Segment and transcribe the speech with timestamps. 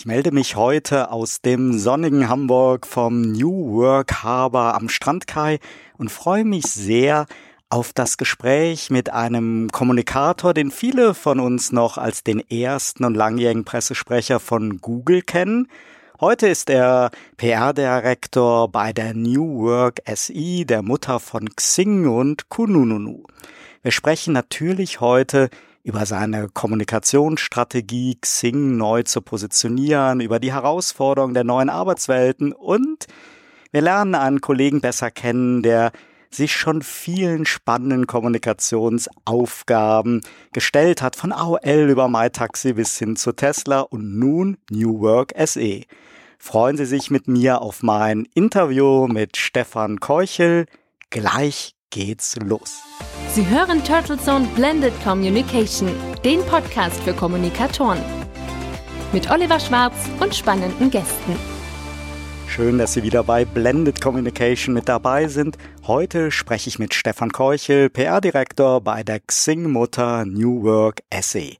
[0.00, 5.58] Ich melde mich heute aus dem sonnigen Hamburg vom New Work Harbor am Strandkai
[5.98, 7.26] und freue mich sehr
[7.68, 13.14] auf das Gespräch mit einem Kommunikator, den viele von uns noch als den ersten und
[13.14, 15.68] langjährigen Pressesprecher von Google kennen.
[16.18, 23.24] Heute ist er PR-Direktor bei der New Work SI, der Mutter von Xing und Kunununu.
[23.82, 25.50] Wir sprechen natürlich heute
[25.90, 33.08] über seine Kommunikationsstrategie, Xing neu zu positionieren, über die Herausforderungen der neuen Arbeitswelten und
[33.72, 35.90] wir lernen einen Kollegen besser kennen, der
[36.30, 40.20] sich schon vielen spannenden Kommunikationsaufgaben
[40.52, 45.80] gestellt hat, von AOL über MyTaxi bis hin zu Tesla und nun New Work SE.
[46.38, 50.66] Freuen Sie sich mit mir auf mein Interview mit Stefan Keuchel.
[51.10, 52.82] Gleich geht's los.
[53.28, 55.90] Sie hören Turtle Zone Blended Communication,
[56.24, 57.98] den Podcast für Kommunikatoren.
[59.12, 61.36] Mit Oliver Schwarz und spannenden Gästen.
[62.46, 65.56] Schön, dass Sie wieder bei Blended Communication mit dabei sind.
[65.86, 71.56] Heute spreche ich mit Stefan Keuchel, PR-Direktor bei der Xing-Mutter New Work SE.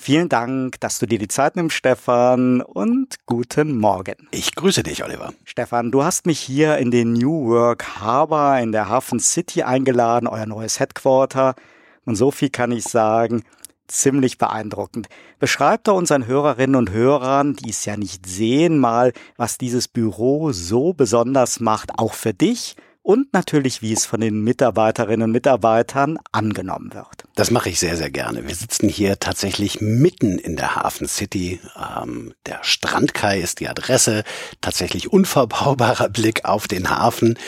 [0.00, 4.14] Vielen Dank, dass du dir die Zeit nimmst, Stefan, und guten Morgen.
[4.30, 5.34] Ich grüße dich, Oliver.
[5.44, 10.28] Stefan, du hast mich hier in den New Work Harbor in der Hafen City eingeladen,
[10.28, 11.56] euer neues Headquarter.
[12.04, 13.42] Und so viel kann ich sagen,
[13.88, 15.08] ziemlich beeindruckend.
[15.40, 20.52] Beschreib doch unseren Hörerinnen und Hörern, die es ja nicht sehen, mal, was dieses Büro
[20.52, 22.76] so besonders macht, auch für dich
[23.08, 27.24] und natürlich, wie es von den Mitarbeiterinnen und Mitarbeitern angenommen wird.
[27.36, 28.46] Das mache ich sehr, sehr gerne.
[28.46, 31.58] Wir sitzen hier tatsächlich mitten in der Hafen City.
[31.74, 34.24] Ähm, der Strandkai ist die Adresse.
[34.60, 37.38] Tatsächlich unverbaubarer Blick auf den Hafen.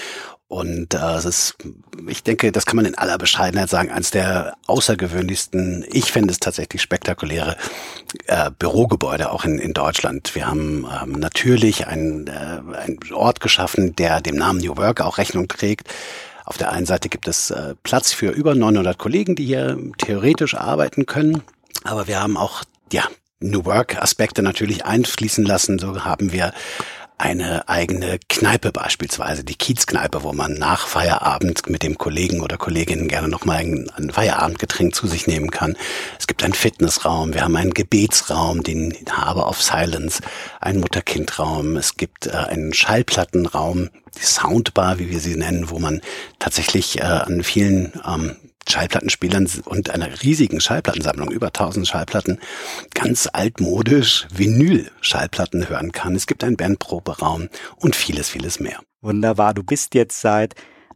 [0.50, 1.54] Und äh, es ist,
[2.08, 6.40] ich denke, das kann man in aller Bescheidenheit sagen, eines der außergewöhnlichsten, ich finde es
[6.40, 7.56] tatsächlich spektakuläre
[8.26, 10.34] äh, Bürogebäude auch in, in Deutschland.
[10.34, 15.18] Wir haben ähm, natürlich einen, äh, einen Ort geschaffen, der dem Namen New Work auch
[15.18, 15.88] Rechnung trägt.
[16.44, 20.56] Auf der einen Seite gibt es äh, Platz für über 900 Kollegen, die hier theoretisch
[20.56, 21.44] arbeiten können.
[21.84, 23.04] Aber wir haben auch, ja,
[23.38, 25.78] New Work Aspekte natürlich einfließen lassen.
[25.78, 26.52] So haben wir
[27.20, 33.08] eine eigene Kneipe beispielsweise, die Kiezkneipe, wo man nach Feierabend mit dem Kollegen oder Kolleginnen
[33.08, 35.76] gerne nochmal ein, ein Feierabendgetränk zu sich nehmen kann.
[36.18, 40.22] Es gibt einen Fitnessraum, wir haben einen Gebetsraum, den Habe of Silence,
[40.60, 46.00] einen Mutter-Kind-Raum, es gibt äh, einen Schallplattenraum, die Soundbar, wie wir sie nennen, wo man
[46.38, 48.36] tatsächlich äh, an vielen ähm,
[48.70, 52.38] Schallplattenspielern und einer riesigen Schallplattensammlung, über 1000 Schallplatten,
[52.94, 56.14] ganz altmodisch Vinyl-Schallplatten hören kann.
[56.14, 58.80] Es gibt einen Bandproberaum und vieles, vieles mehr.
[59.02, 59.54] Wunderbar.
[59.54, 60.54] Du bist jetzt seit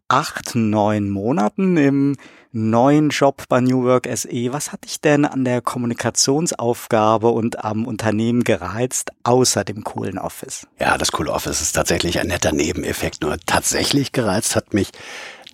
[0.09, 2.17] acht, neun Monaten im
[2.53, 4.53] neuen Job bei New Work SE.
[4.53, 10.67] Was hat dich denn an der Kommunikationsaufgabe und am Unternehmen gereizt, außer dem coolen Office?
[10.79, 13.23] Ja, das coole Office ist tatsächlich ein netter Nebeneffekt.
[13.23, 14.91] Nur tatsächlich gereizt hat mich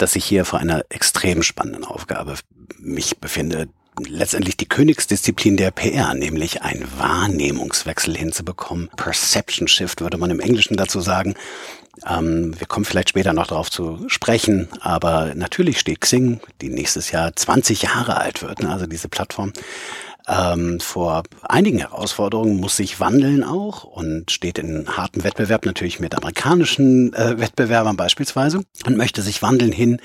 [0.02, 2.34] dass ich hier vor einer extrem spannenden Aufgabe
[2.78, 3.68] mich befinde,
[4.08, 8.88] letztendlich die Königsdisziplin der PR, nämlich einen Wahrnehmungswechsel hinzubekommen.
[8.96, 11.34] Perception Shift würde man im Englischen dazu sagen.
[12.08, 17.10] Ähm, wir kommen vielleicht später noch darauf zu sprechen, aber natürlich steht Xing, die nächstes
[17.10, 19.52] Jahr 20 Jahre alt wird, ne, also diese Plattform,
[20.30, 26.14] ähm, vor einigen Herausforderungen, muss sich wandeln auch und steht in hartem Wettbewerb natürlich mit
[26.14, 30.00] amerikanischen äh, Wettbewerbern beispielsweise und möchte sich wandeln hin,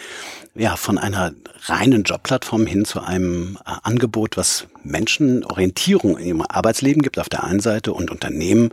[0.56, 1.34] ja, von einer
[1.66, 7.30] reinen Jobplattform hin zu einem äh, Angebot, was Menschen Orientierung in ihrem Arbeitsleben gibt auf
[7.30, 8.72] der einen Seite und Unternehmen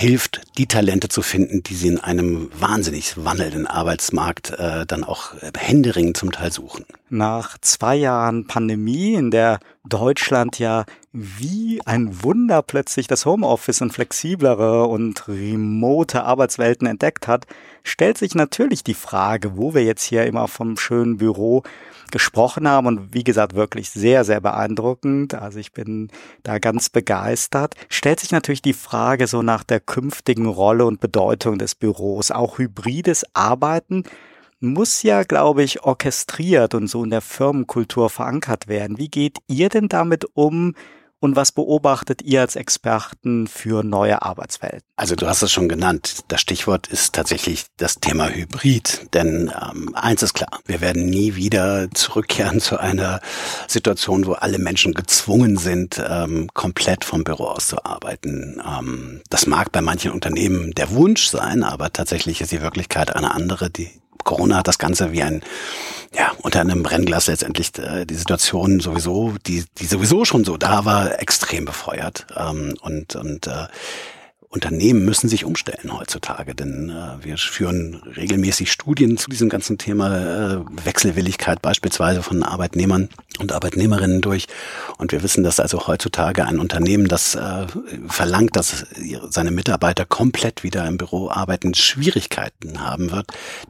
[0.00, 5.34] hilft, die Talente zu finden, die sie in einem wahnsinnig wandelnden Arbeitsmarkt äh, dann auch
[5.54, 6.86] händeringend zum Teil suchen.
[7.10, 13.92] Nach zwei Jahren Pandemie, in der Deutschland ja wie ein Wunder plötzlich das Homeoffice und
[13.92, 17.46] flexiblere und remote Arbeitswelten entdeckt hat,
[17.82, 21.64] stellt sich natürlich die Frage, wo wir jetzt hier immer vom schönen Büro
[22.12, 25.34] gesprochen haben und wie gesagt wirklich sehr, sehr beeindruckend.
[25.34, 26.10] Also ich bin
[26.44, 27.74] da ganz begeistert.
[27.88, 32.30] Stellt sich natürlich die Frage so nach der künftigen Rolle und Bedeutung des Büros.
[32.30, 34.04] Auch hybrides Arbeiten
[34.60, 38.98] muss ja, glaube ich, orchestriert und so in der Firmenkultur verankert werden.
[38.98, 40.74] Wie geht ihr denn damit um?
[41.22, 44.88] Und was beobachtet ihr als Experten für neue Arbeitswelten?
[44.96, 46.24] Also du hast es schon genannt.
[46.28, 49.06] Das Stichwort ist tatsächlich das Thema Hybrid.
[49.12, 53.20] Denn ähm, eins ist klar, wir werden nie wieder zurückkehren zu einer
[53.68, 58.62] Situation, wo alle Menschen gezwungen sind, ähm, komplett vom Büro aus zu arbeiten.
[58.66, 63.34] Ähm, das mag bei manchen Unternehmen der Wunsch sein, aber tatsächlich ist die Wirklichkeit eine
[63.34, 63.68] andere.
[63.68, 63.90] Die
[64.24, 65.42] Corona hat das Ganze wie ein,
[66.14, 70.84] ja, unter einem Brennglas letztendlich äh, die Situation sowieso, die, die sowieso schon so da
[70.84, 72.26] war, extrem befeuert.
[72.36, 73.66] Ähm, und und äh,
[74.52, 80.08] Unternehmen müssen sich umstellen heutzutage, denn äh, wir führen regelmäßig Studien zu diesem ganzen Thema
[80.56, 84.48] äh, Wechselwilligkeit beispielsweise von Arbeitnehmern und Arbeitnehmerinnen durch.
[84.98, 87.66] Und wir wissen, dass also heutzutage ein Unternehmen, das äh,
[88.08, 88.86] verlangt, dass
[89.28, 93.28] seine Mitarbeiter komplett wieder im Büro arbeiten, Schwierigkeiten haben wird,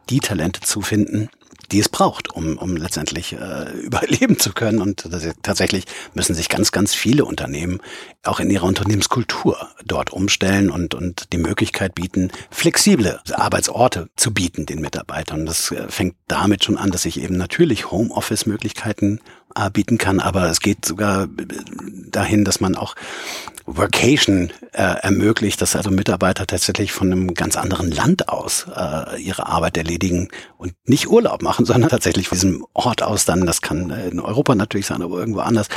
[0.08, 1.28] die Talente zu finden,
[1.72, 4.80] die es braucht, um, um letztendlich äh, überleben zu können.
[4.80, 5.08] Und
[5.42, 5.84] tatsächlich
[6.14, 7.80] müssen sich ganz, ganz viele Unternehmen
[8.24, 14.66] auch in ihrer Unternehmenskultur dort umstellen und, und die Möglichkeit bieten, flexible Arbeitsorte zu bieten
[14.66, 15.46] den Mitarbeitern.
[15.46, 19.20] Das äh, fängt damit schon an, dass ich eben natürlich Homeoffice-Möglichkeiten
[19.72, 21.28] bieten kann, aber es geht sogar
[22.10, 22.94] dahin, dass man auch
[23.76, 29.46] Workation äh, ermöglicht, dass also Mitarbeiter tatsächlich von einem ganz anderen Land aus äh, ihre
[29.46, 33.90] Arbeit erledigen und nicht Urlaub machen, sondern tatsächlich von diesem Ort aus dann, das kann
[33.90, 35.68] in Europa natürlich sein, aber irgendwo anders,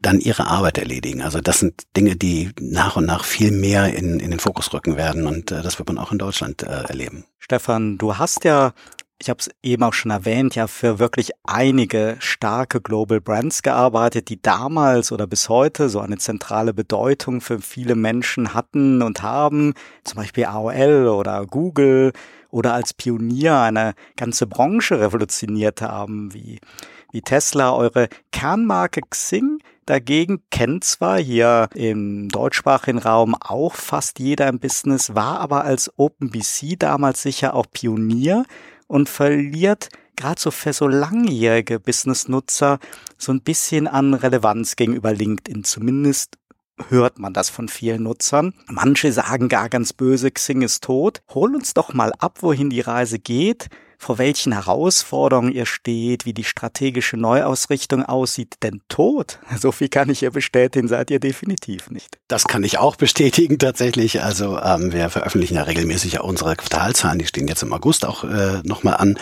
[0.00, 1.22] dann ihre Arbeit erledigen.
[1.22, 4.96] Also das sind Dinge, die nach und nach viel mehr in, in den Fokus rücken
[4.96, 7.24] werden und äh, das wird man auch in Deutschland äh, erleben.
[7.38, 8.72] Stefan, du hast ja
[9.18, 14.28] ich habe es eben auch schon erwähnt, ja für wirklich einige starke Global Brands gearbeitet,
[14.28, 19.74] die damals oder bis heute so eine zentrale Bedeutung für viele Menschen hatten und haben,
[20.02, 22.12] zum Beispiel AOL oder Google
[22.50, 26.60] oder als Pionier eine ganze Branche revolutioniert haben, wie,
[27.12, 27.74] wie Tesla.
[27.74, 35.14] Eure Kernmarke Xing dagegen kennt zwar hier im deutschsprachigen Raum auch fast jeder im Business,
[35.14, 38.44] war aber als OpenBC damals sicher auch Pionier
[38.94, 42.78] und verliert gerade so für so langjährige Business-Nutzer
[43.18, 45.64] so ein bisschen an Relevanz gegenüber LinkedIn.
[45.64, 46.38] Zumindest
[46.90, 48.54] hört man das von vielen Nutzern.
[48.68, 51.22] Manche sagen gar ganz böse, Xing ist tot.
[51.34, 53.68] Hol uns doch mal ab, wohin die Reise geht
[54.04, 58.56] vor welchen Herausforderungen ihr steht, wie die strategische Neuausrichtung aussieht.
[58.62, 62.18] Denn tot, so viel kann ich ihr bestätigen, seid ihr definitiv nicht.
[62.28, 64.22] Das kann ich auch bestätigen tatsächlich.
[64.22, 68.60] Also ähm, wir veröffentlichen ja regelmäßig unsere Quartalzahlen, die stehen jetzt im August auch äh,
[68.62, 69.18] nochmal an.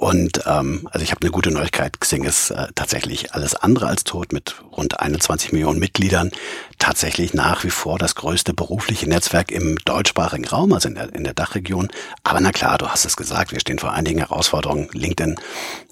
[0.00, 2.00] Und ähm, also ich habe eine gute Neuigkeit.
[2.00, 6.30] Xing ist äh, tatsächlich alles andere als tot mit rund 21 Millionen Mitgliedern.
[6.78, 11.22] Tatsächlich nach wie vor das größte berufliche Netzwerk im deutschsprachigen Raum, also in der, in
[11.22, 11.90] der Dachregion.
[12.24, 14.88] Aber na klar, du hast es gesagt, wir stehen vor einigen Herausforderungen.
[14.92, 15.38] LinkedIn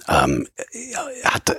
[0.08, 0.48] ähm,
[1.24, 1.56] hat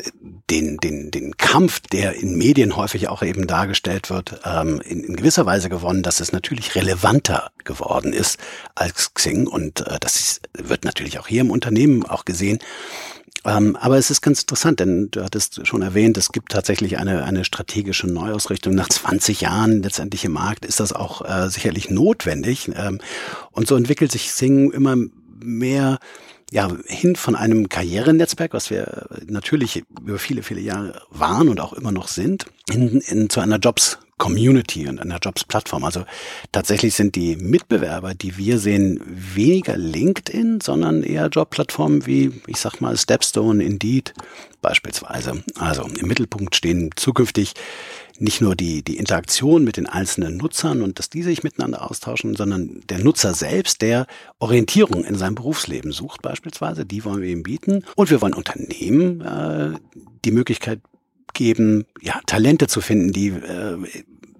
[0.49, 5.15] den, den, den Kampf, der in Medien häufig auch eben dargestellt wird, ähm, in, in
[5.15, 8.39] gewisser Weise gewonnen, dass es natürlich relevanter geworden ist
[8.75, 9.47] als Xing.
[9.47, 12.59] Und äh, das ist, wird natürlich auch hier im Unternehmen auch gesehen.
[13.45, 17.23] Ähm, aber es ist ganz interessant, denn du hattest schon erwähnt, es gibt tatsächlich eine,
[17.23, 18.75] eine strategische Neuausrichtung.
[18.75, 22.69] Nach 20 Jahren letztendlich im Markt ist das auch äh, sicherlich notwendig.
[22.75, 22.99] Ähm,
[23.51, 24.95] und so entwickelt sich Sing immer
[25.41, 25.99] mehr
[26.51, 31.73] ja, hin von einem Karrierenetzwerk, was wir natürlich über viele, viele Jahre waren und auch
[31.73, 35.83] immer noch sind, hin, hin zu einer Jobs Community und einer Jobs-Plattform.
[35.83, 36.05] Also
[36.51, 42.79] tatsächlich sind die Mitbewerber, die wir sehen, weniger LinkedIn, sondern eher Jobplattformen wie, ich sag
[42.81, 44.13] mal, Stepstone, Indeed
[44.61, 45.43] beispielsweise.
[45.57, 47.53] Also im Mittelpunkt stehen zukünftig
[48.19, 52.35] nicht nur die, die Interaktion mit den einzelnen Nutzern und dass die sich miteinander austauschen,
[52.35, 54.07] sondern der Nutzer selbst, der
[54.39, 57.85] Orientierung in seinem Berufsleben sucht beispielsweise, die wollen wir ihm bieten.
[57.95, 59.79] Und wir wollen Unternehmen äh,
[60.25, 60.81] die Möglichkeit
[61.33, 63.77] geben, ja, Talente zu finden, die äh,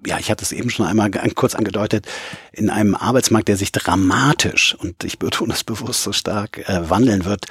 [0.06, 2.08] ja, ich hatte es eben schon einmal kurz angedeutet,
[2.52, 7.26] in einem Arbeitsmarkt, der sich dramatisch, und ich betone es bewusst so stark, äh, wandeln
[7.26, 7.46] wird,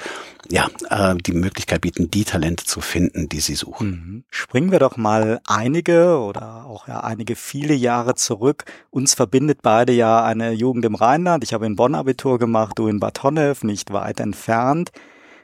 [0.49, 3.89] ja, äh, die Möglichkeit bieten, die Talente zu finden, die sie suchen.
[3.89, 4.23] Mhm.
[4.31, 8.65] Springen wir doch mal einige oder auch ja einige viele Jahre zurück.
[8.89, 11.43] Uns verbindet beide ja eine Jugend im Rheinland.
[11.43, 14.91] Ich habe in Bonn Abitur gemacht, du in Bad Honnef, nicht weit entfernt.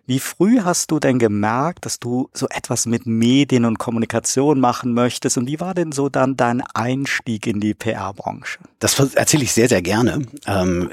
[0.08, 4.94] Wie früh hast du denn gemerkt, dass du so etwas mit Medien und Kommunikation machen
[4.94, 5.38] möchtest?
[5.38, 8.60] Und wie war denn so dann dein Einstieg in die PR-Branche?
[8.80, 10.22] Das erzähle ich sehr, sehr gerne.
[10.46, 10.92] Ähm,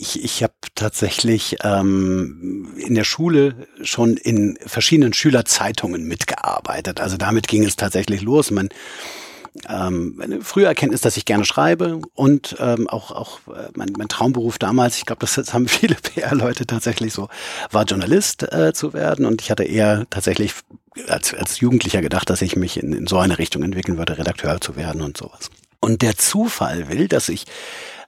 [0.00, 7.00] ich ich habe tatsächlich ähm, in der Schule schon in verschiedenen Schülerzeitungen mitgearbeitet.
[7.00, 8.50] Also damit ging es tatsächlich los.
[8.50, 8.70] Man
[9.68, 14.08] ähm, eine frühe Erkenntnis, dass ich gerne schreibe und ähm, auch, auch äh, mein, mein
[14.08, 17.28] Traumberuf damals, ich glaube, das, das haben viele PR-Leute tatsächlich so,
[17.70, 20.54] war Journalist äh, zu werden und ich hatte eher tatsächlich
[21.08, 24.60] als, als Jugendlicher gedacht, dass ich mich in, in so eine Richtung entwickeln würde, Redakteur
[24.60, 25.50] zu werden und sowas.
[25.80, 27.44] Und der Zufall will, dass ich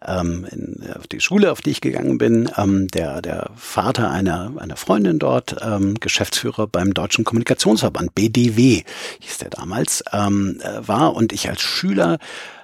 [0.07, 4.53] ähm, in, auf die Schule, auf die ich gegangen bin, ähm, der, der Vater einer,
[4.59, 8.83] einer Freundin dort, ähm, Geschäftsführer beim Deutschen Kommunikationsverband, BDW
[9.21, 11.15] hieß der damals, ähm, äh, war.
[11.15, 12.19] Und ich als Schüler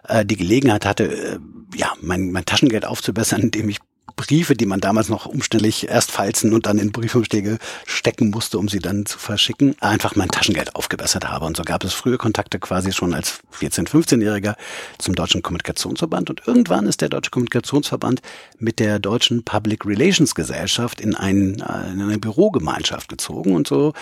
[0.09, 1.39] äh, die Gelegenheit hatte, äh,
[1.75, 3.79] ja, mein, mein Taschengeld aufzubessern, indem ich
[4.27, 8.69] Briefe, die man damals noch umständlich erst falzen und dann in Briefumschläge stecken musste, um
[8.69, 11.45] sie dann zu verschicken, einfach mein Taschengeld aufgebessert habe.
[11.45, 14.57] Und so gab es frühe Kontakte quasi schon als 14-, 15-Jähriger
[14.99, 16.31] zum Deutschen Kommunikationsverband.
[16.31, 18.23] Und irgendwann ist der Deutsche Kommunikationsverband
[18.59, 21.63] mit der Deutschen Public Relations Gesellschaft in, ein,
[21.93, 23.55] in eine Bürogemeinschaft gezogen.
[23.55, 23.93] Und so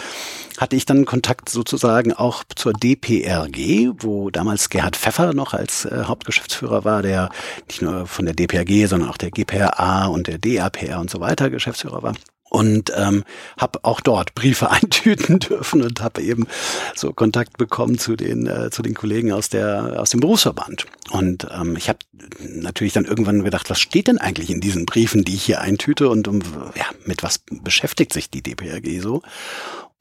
[0.57, 6.05] hatte ich dann Kontakt sozusagen auch zur DPRG, wo damals Gerhard Pfeffer noch als äh,
[6.05, 7.29] Hauptgeschäftsführer war, der
[7.69, 11.51] nicht nur von der DPRG, sondern auch der GPRA und der DAPR und so weiter
[11.51, 12.15] Geschäftsführer war.
[12.49, 13.25] Und ähm,
[13.57, 16.47] habe auch dort Briefe eintüten dürfen und habe eben
[16.95, 20.85] so Kontakt bekommen zu den äh, zu den Kollegen aus der aus dem Berufsverband.
[21.13, 22.01] Und ähm, ich habe
[22.47, 26.11] natürlich dann irgendwann gedacht was steht denn eigentlich in diesen Briefen die ich hier eintüte?
[26.11, 26.41] Und um
[26.77, 29.23] ja mit was beschäftigt sich die DPRG so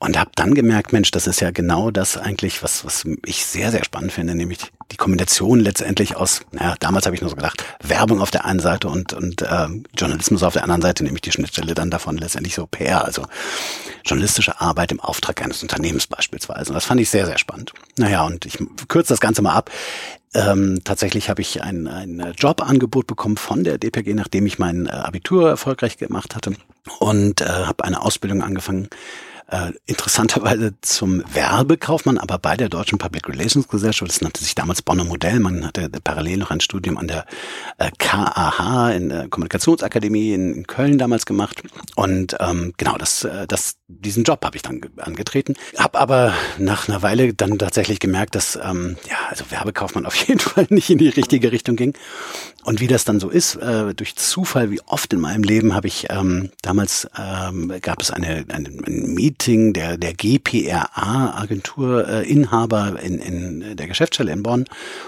[0.02, 3.70] und habe dann gemerkt, Mensch, das ist ja genau das eigentlich, was, was ich sehr,
[3.70, 4.58] sehr spannend finde, nämlich
[4.92, 8.60] die Kombination letztendlich aus, naja, damals habe ich nur so gedacht, Werbung auf der einen
[8.60, 12.56] Seite und, und äh, Journalismus auf der anderen Seite, nämlich die Schnittstelle dann davon letztendlich
[12.56, 13.28] so PR, also
[14.04, 16.72] journalistische Arbeit im Auftrag eines Unternehmens beispielsweise.
[16.72, 17.72] Und das fand ich sehr, sehr spannend.
[18.00, 19.70] Naja, und ich kürze das Ganze mal ab.
[20.34, 24.90] Ähm, tatsächlich habe ich ein, ein Jobangebot bekommen von der DPG, nachdem ich mein äh,
[24.90, 26.54] Abitur erfolgreich gemacht hatte
[26.98, 28.90] und äh, habe eine Ausbildung angefangen
[29.52, 34.82] äh, interessanterweise zum Werbekaufmann, aber bei der Deutschen Public Relations Gesellschaft, das nannte sich damals
[34.82, 37.26] Bonner Modell, man hatte parallel noch ein Studium an der
[37.78, 41.62] äh, KAH in der Kommunikationsakademie in, in Köln damals gemacht.
[41.96, 46.88] Und ähm, genau, das, äh, das, diesen Job habe ich dann angetreten, habe aber nach
[46.88, 50.98] einer Weile dann tatsächlich gemerkt, dass ähm, ja, also Werbekaufmann auf jeden Fall nicht in
[50.98, 51.94] die richtige Richtung ging.
[52.64, 55.88] Und wie das dann so ist, äh, durch Zufall, wie oft in meinem Leben habe
[55.88, 63.18] ich ähm, damals ähm, gab es eine, eine, ein Meeting der, der GPRA-Agenturinhaber äh, in,
[63.20, 64.66] in der Geschäftsstelle in Bonn.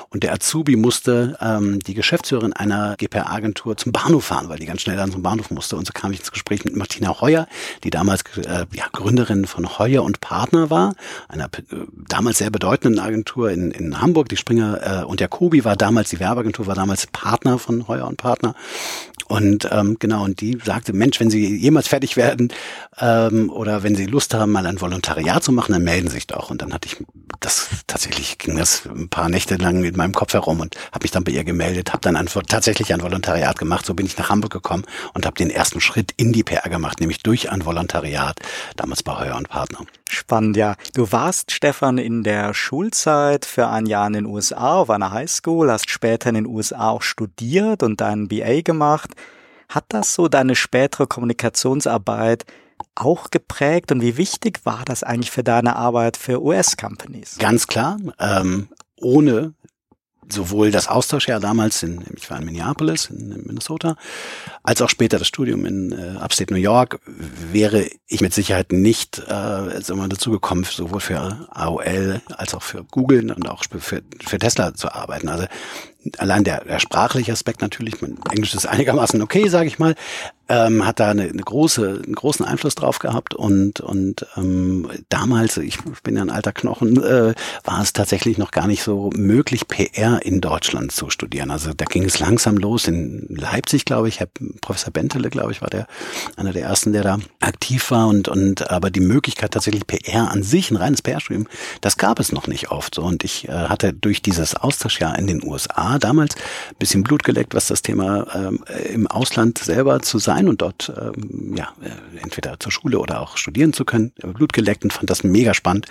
[0.09, 4.81] Und der Azubi musste ähm, die Geschäftsführerin einer GPRA-Agentur zum Bahnhof fahren, weil die ganz
[4.81, 5.75] schnell dann zum Bahnhof musste.
[5.75, 7.47] Und so kam ich ins Gespräch mit Martina Heuer,
[7.83, 10.95] die damals äh, ja, Gründerin von Heuer und Partner war,
[11.27, 11.75] einer äh,
[12.07, 14.29] damals sehr bedeutenden Agentur in, in Hamburg.
[14.29, 18.17] Die Springer äh, und Jacobi war damals, die Werbeagentur war damals Partner von Heuer und
[18.17, 18.55] Partner.
[19.27, 22.51] Und ähm, genau, und die sagte, Mensch, wenn Sie jemals fertig werden
[22.99, 26.27] ähm, oder wenn Sie Lust haben, mal ein Volontariat zu machen, dann melden Sie sich
[26.27, 26.49] doch.
[26.49, 26.97] Und dann hatte ich
[27.39, 31.11] das tatsächlich ging das ein paar Nächte lang in meinem Kopf herum und habe mich
[31.11, 33.85] dann bei ihr gemeldet, habe dann ein, tatsächlich ein Volontariat gemacht.
[33.85, 36.99] So bin ich nach Hamburg gekommen und habe den ersten Schritt in die PR gemacht,
[36.99, 38.39] nämlich durch ein Volontariat,
[38.75, 39.79] damals bei Heuer und Partner.
[40.09, 40.75] Spannend, ja.
[40.93, 45.71] Du warst, Stefan, in der Schulzeit für ein Jahr in den USA auf einer Highschool,
[45.71, 49.11] hast später in den USA auch studiert und deinen BA gemacht.
[49.69, 52.45] Hat das so deine spätere Kommunikationsarbeit
[52.95, 57.37] auch geprägt und wie wichtig war das eigentlich für deine Arbeit für US-Companies?
[57.39, 57.97] Ganz klar.
[58.19, 59.53] Ähm, ohne
[60.29, 63.95] sowohl das Austauschjahr damals in, ich war in Minneapolis, in, Minnesota,
[64.63, 66.99] als auch später das Studium in äh, Upstate New York,
[67.51, 72.83] wäre ich mit Sicherheit nicht äh, sagen dazu gekommen, sowohl für AOL als auch für
[72.83, 75.29] Google und auch für, für Tesla zu arbeiten.
[75.29, 75.45] Also
[76.17, 79.95] allein der, der sprachliche Aspekt natürlich, mein Englisch ist einigermaßen okay, sage ich mal,
[80.49, 85.57] ähm, hat da eine, eine große, einen großen Einfluss drauf gehabt und und ähm, damals,
[85.57, 87.33] ich bin ja ein alter Knochen, äh,
[87.63, 91.49] war es tatsächlich noch gar nicht so möglich, PR in Deutschland zu studieren.
[91.49, 94.19] Also da ging es langsam los in Leipzig, glaube ich.
[94.19, 94.27] Herr
[94.59, 95.87] Professor Bentele, glaube ich, war der
[96.35, 100.43] einer der ersten, der da aktiv war und und aber die Möglichkeit tatsächlich PR an
[100.43, 101.47] sich, ein reines PR-Studium,
[101.79, 102.95] das gab es noch nicht oft.
[102.95, 106.35] So und ich äh, hatte durch dieses Austauschjahr in den USA damals
[106.79, 111.55] bisschen Blut geleckt, was das Thema ähm, im Ausland selber zu sein und dort ähm,
[111.55, 114.11] ja äh, entweder zur Schule oder auch studieren zu können.
[114.21, 115.87] Blut geleckt und fand das mega spannend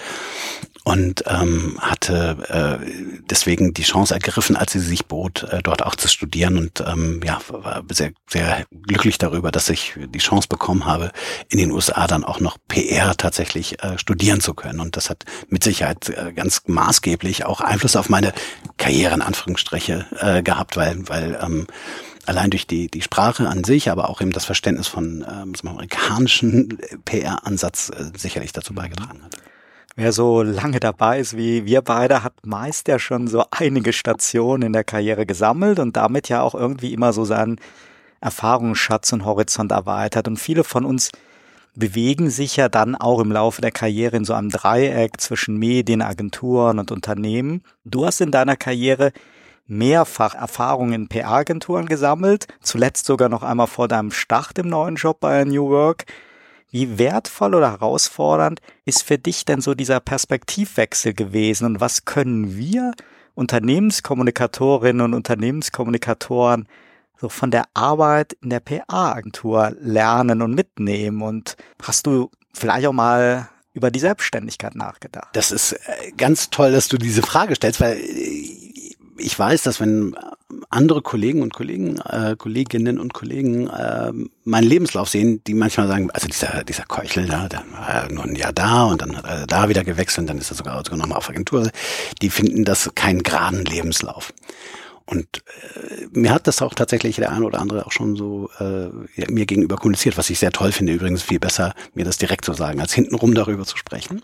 [0.84, 5.94] und ähm, hatte äh, deswegen die Chance ergriffen, als sie sich bot, äh, dort auch
[5.94, 10.84] zu studieren und ähm, ja war sehr sehr glücklich darüber, dass ich die Chance bekommen
[10.84, 11.12] habe,
[11.48, 15.24] in den USA dann auch noch PR tatsächlich äh, studieren zu können und das hat
[15.48, 18.32] mit Sicherheit äh, ganz maßgeblich auch Einfluss auf meine
[18.76, 21.66] Karriere in Anführungsstriche äh, gehabt, weil weil ähm,
[22.26, 26.78] allein durch die, die Sprache an sich, aber auch eben das Verständnis von ähm, amerikanischen
[27.04, 29.36] PR-Ansatz äh, sicherlich dazu beigetragen hat.
[29.94, 34.62] Wer so lange dabei ist wie wir beide, hat meist ja schon so einige Stationen
[34.62, 37.61] in der Karriere gesammelt und damit ja auch irgendwie immer so seinen
[38.22, 40.28] Erfahrungsschatz und Horizont erweitert.
[40.28, 41.11] Und viele von uns
[41.75, 46.00] bewegen sich ja dann auch im Laufe der Karriere in so einem Dreieck zwischen Medien,
[46.00, 47.62] Agenturen und Unternehmen.
[47.84, 49.12] Du hast in deiner Karriere
[49.66, 55.20] mehrfach Erfahrungen in PR-Agenturen gesammelt, zuletzt sogar noch einmal vor deinem Start im neuen Job
[55.20, 56.06] bei New Work.
[56.72, 62.56] Wie wertvoll oder herausfordernd ist für dich denn so dieser Perspektivwechsel gewesen und was können
[62.56, 62.92] wir
[63.34, 66.66] Unternehmenskommunikatorinnen und Unternehmenskommunikatoren
[67.20, 71.20] so von der Arbeit in der PA-Agentur lernen und mitnehmen?
[71.20, 75.28] Und hast du vielleicht auch mal über die Selbstständigkeit nachgedacht?
[75.34, 78.62] Das ist äh, ganz toll, dass du diese Frage stellst, weil äh,
[79.19, 80.14] ich weiß, dass wenn
[80.71, 84.12] andere Kollegen und Kollegen, äh, Kolleginnen und Kollegen äh,
[84.45, 88.25] meinen Lebenslauf sehen, die manchmal sagen, also dieser, dieser Keuchel da, der war ja nur
[88.25, 90.83] ein Jahr da und dann hat er da wieder gewechselt und dann ist er sogar,
[90.85, 91.71] sogar nochmal auf Agentur,
[92.21, 94.33] die finden das keinen geraden Lebenslauf.
[95.04, 95.42] Und
[95.75, 98.88] äh, mir hat das auch tatsächlich der eine oder andere auch schon so äh,
[99.28, 100.92] mir gegenüber kommuniziert, was ich sehr toll finde.
[100.92, 104.23] Übrigens viel besser, mir das direkt zu sagen, als hintenrum darüber zu sprechen.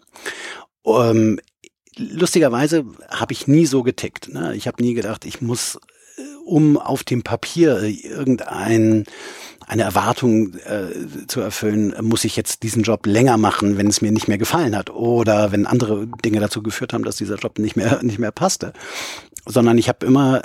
[0.87, 1.41] Ähm,
[1.99, 4.33] lustigerweise habe ich nie so getickt.
[4.33, 4.55] Ne?
[4.55, 5.79] Ich habe nie gedacht, ich muss,
[6.17, 9.05] äh, um auf dem Papier irgendein
[9.67, 14.11] eine Erwartung äh, zu erfüllen, muss ich jetzt diesen Job länger machen, wenn es mir
[14.11, 17.77] nicht mehr gefallen hat oder wenn andere Dinge dazu geführt haben, dass dieser Job nicht
[17.77, 18.73] mehr nicht mehr passte
[19.49, 20.43] sondern ich habe immer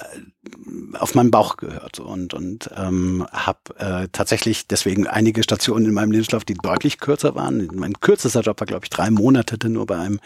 [1.00, 6.12] auf meinen Bauch gehört und und ähm, habe äh, tatsächlich deswegen einige Stationen in meinem
[6.12, 7.70] Lebenslauf, die deutlich kürzer waren.
[7.74, 10.20] Mein kürzester Job war glaube ich drei Monate nur bei einem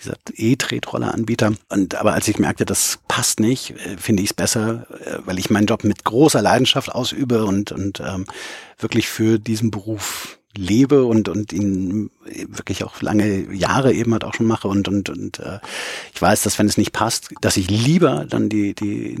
[0.00, 1.52] dieser E-Tretroller-Anbieter.
[1.68, 5.38] Und aber als ich merkte, das passt nicht, äh, finde ich es besser, äh, weil
[5.38, 8.24] ich meinen Job mit großer Leidenschaft ausübe und und ähm,
[8.78, 14.34] wirklich für diesen Beruf lebe und und ihn wirklich auch lange Jahre eben halt auch
[14.34, 15.60] schon mache und und und äh,
[16.12, 19.16] ich weiß, dass wenn es nicht passt, dass ich lieber dann die die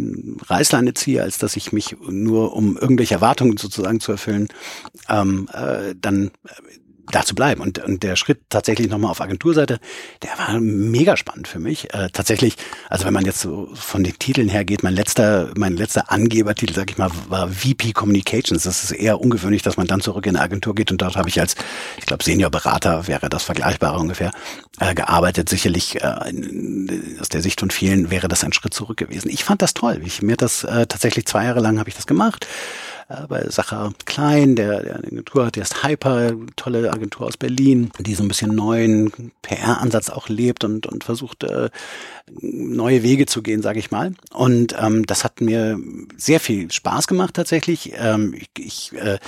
[0.46, 4.48] Reißleine ziehe, als dass ich mich nur um irgendwelche Erwartungen sozusagen zu erfüllen,
[5.08, 6.32] ähm, äh, dann
[7.10, 7.60] da zu bleiben.
[7.60, 9.78] Und, und der Schritt tatsächlich nochmal auf Agenturseite,
[10.22, 11.92] der war mega spannend für mich.
[11.94, 12.56] Äh, tatsächlich,
[12.88, 16.74] also wenn man jetzt so von den Titeln her geht, mein letzter, mein letzter Angebertitel,
[16.74, 18.62] sag ich mal, war VP Communications.
[18.62, 21.28] Das ist eher ungewöhnlich, dass man dann zurück in eine Agentur geht und dort habe
[21.28, 21.54] ich als,
[21.98, 24.32] ich glaube, Seniorberater wäre das Vergleichbare ungefähr,
[24.80, 25.48] äh, gearbeitet.
[25.48, 29.30] Sicherlich äh, aus der Sicht von vielen wäre das ein Schritt zurück gewesen.
[29.30, 30.00] Ich fand das toll.
[30.04, 32.46] Ich, mir das äh, tatsächlich zwei Jahre lang habe ich das gemacht
[33.08, 37.36] äh, bei Sacher Klein, der, der eine Agentur hat, der ist Hyper, tolle Agentur aus
[37.36, 41.70] Berlin, die so ein bisschen neuen PR-Ansatz auch lebt und, und versucht, äh,
[42.40, 44.12] neue Wege zu gehen, sage ich mal.
[44.32, 45.78] Und ähm, das hat mir
[46.16, 47.92] sehr viel Spaß gemacht tatsächlich.
[47.96, 49.18] Ähm, ich, ich äh,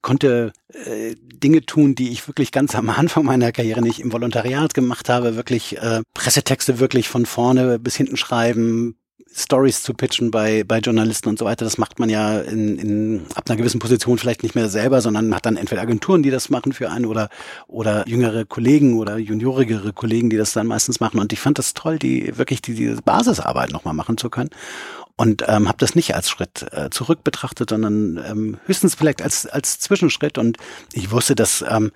[0.00, 4.74] konnte äh, Dinge tun, die ich wirklich ganz am Anfang meiner Karriere nicht im Volontariat
[4.74, 8.96] gemacht habe, wirklich äh, Pressetexte wirklich von vorne bis hinten schreiben,
[9.34, 11.64] Stories zu pitchen bei, bei Journalisten und so weiter.
[11.64, 15.34] Das macht man ja in, in, ab einer gewissen Position vielleicht nicht mehr selber, sondern
[15.34, 17.28] hat dann entweder Agenturen, die das machen für einen oder,
[17.66, 21.18] oder jüngere Kollegen oder juniorigere Kollegen, die das dann meistens machen.
[21.20, 24.50] Und ich fand das toll, die wirklich die, diese Basisarbeit nochmal machen zu können.
[25.16, 29.46] Und ähm, habe das nicht als Schritt äh, zurück betrachtet, sondern ähm, höchstens vielleicht als,
[29.46, 30.38] als Zwischenschritt.
[30.38, 30.56] Und
[30.92, 31.92] ich wusste, dass ähm,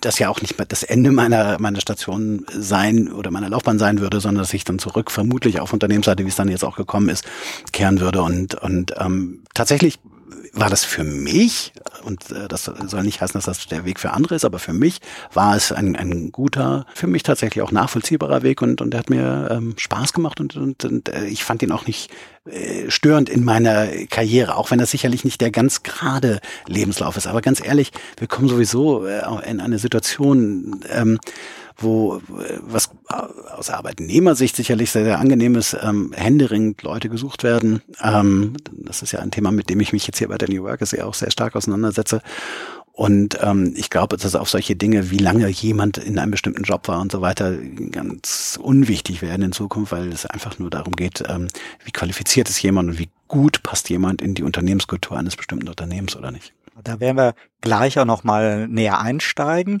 [0.00, 4.20] das ja auch nicht das Ende meiner, meiner Station sein oder meiner Laufbahn sein würde,
[4.20, 7.24] sondern dass ich dann zurück vermutlich auf Unternehmensseite, wie es dann jetzt auch gekommen ist,
[7.72, 8.22] kehren würde.
[8.22, 9.98] Und, und ähm, tatsächlich
[10.52, 11.72] war das für mich,
[12.04, 14.72] und äh, das soll nicht heißen, dass das der Weg für andere ist, aber für
[14.72, 15.00] mich
[15.32, 19.10] war es ein, ein guter, für mich tatsächlich auch nachvollziehbarer Weg und, und der hat
[19.10, 22.10] mir ähm, Spaß gemacht und, und, und äh, ich fand ihn auch nicht
[22.46, 27.26] äh, störend in meiner Karriere, auch wenn das sicherlich nicht der ganz gerade Lebenslauf ist.
[27.26, 31.18] Aber ganz ehrlich, wir kommen sowieso äh, in eine Situation, ähm,
[31.78, 32.20] wo
[32.60, 32.90] was
[33.56, 37.82] aus Arbeitnehmersicht sicherlich sehr, sehr angenehm ist, ähm, händeringend Leute gesucht werden.
[38.02, 40.64] Ähm, das ist ja ein Thema, mit dem ich mich jetzt hier bei der New
[40.64, 42.20] Workers ja auch sehr stark auseinandersetze.
[42.98, 46.88] Und ähm, ich glaube, dass auf solche Dinge, wie lange jemand in einem bestimmten Job
[46.88, 47.56] war und so weiter,
[47.92, 51.46] ganz unwichtig werden in Zukunft, weil es einfach nur darum geht, ähm,
[51.84, 56.16] wie qualifiziert ist jemand und wie gut passt jemand in die Unternehmenskultur eines bestimmten Unternehmens
[56.16, 56.52] oder nicht.
[56.82, 59.80] Da werden wir gleich auch noch mal näher einsteigen.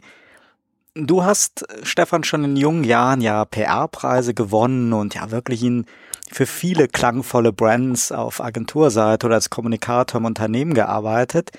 [1.00, 5.86] Du hast, Stefan, schon in jungen Jahren ja PR-Preise gewonnen und ja wirklich in
[6.28, 11.52] für viele klangvolle Brands auf Agenturseite oder als Kommunikator im Unternehmen gearbeitet.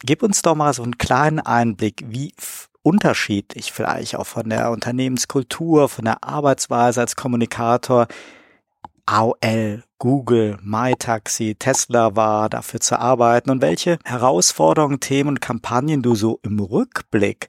[0.00, 2.34] Gib uns doch mal so einen kleinen Einblick, wie
[2.82, 8.06] unterschiedlich vielleicht auch von der Unternehmenskultur, von der Arbeitsweise als Kommunikator
[9.06, 16.14] AOL, Google, MyTaxi, Tesla war, dafür zu arbeiten und welche Herausforderungen, Themen und Kampagnen du
[16.14, 17.48] so im Rückblick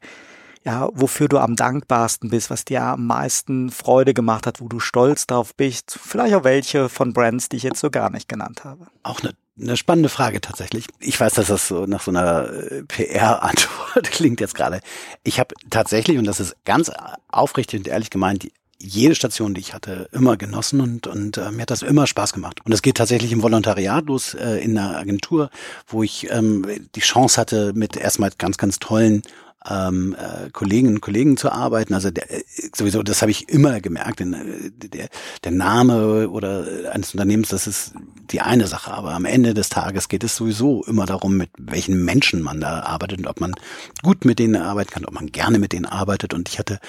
[0.69, 4.79] ja, wofür du am dankbarsten bist, was dir am meisten Freude gemacht hat, wo du
[4.79, 5.97] stolz drauf bist.
[5.99, 8.85] Vielleicht auch welche von Brands, die ich jetzt so gar nicht genannt habe.
[9.01, 10.85] Auch eine, eine spannende Frage tatsächlich.
[10.99, 14.81] Ich weiß, dass das so nach so einer äh, PR-Antwort klingt jetzt gerade.
[15.23, 16.91] Ich habe tatsächlich, und das ist ganz
[17.29, 21.63] aufrichtig und ehrlich gemeint, jede Station, die ich hatte, immer genossen und, und äh, mir
[21.63, 22.61] hat das immer Spaß gemacht.
[22.63, 25.49] Und es geht tatsächlich im Volontariat los äh, in einer Agentur,
[25.87, 29.23] wo ich ähm, die Chance hatte, mit erstmal ganz, ganz tollen
[29.67, 31.93] ähm, äh, Kolleginnen und Kollegen zu arbeiten.
[31.93, 32.43] Also der, äh,
[32.73, 34.19] sowieso, das habe ich immer gemerkt.
[34.19, 35.09] Denn, äh, der,
[35.43, 37.93] der Name oder eines Unternehmens, das ist
[38.31, 38.91] die eine Sache.
[38.91, 42.81] Aber am Ende des Tages geht es sowieso immer darum, mit welchen Menschen man da
[42.81, 43.53] arbeitet und ob man
[44.01, 46.33] gut mit denen arbeiten kann, ob man gerne mit denen arbeitet.
[46.33, 46.79] Und ich hatte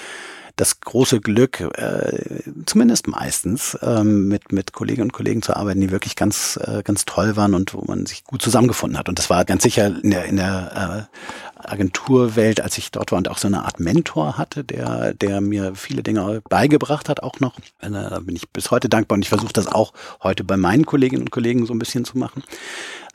[0.61, 5.91] das große Glück, äh, zumindest meistens, ähm, mit, mit Kolleginnen und Kollegen zu arbeiten, die
[5.91, 9.09] wirklich ganz, äh, ganz toll waren und wo man sich gut zusammengefunden hat.
[9.09, 11.09] Und das war ganz sicher in der, in der
[11.57, 15.41] äh, Agenturwelt, als ich dort war und auch so eine Art Mentor hatte, der, der
[15.41, 17.59] mir viele Dinge beigebracht hat, auch noch.
[17.81, 20.85] Äh, da bin ich bis heute dankbar und ich versuche das auch heute bei meinen
[20.85, 22.43] Kolleginnen und Kollegen so ein bisschen zu machen.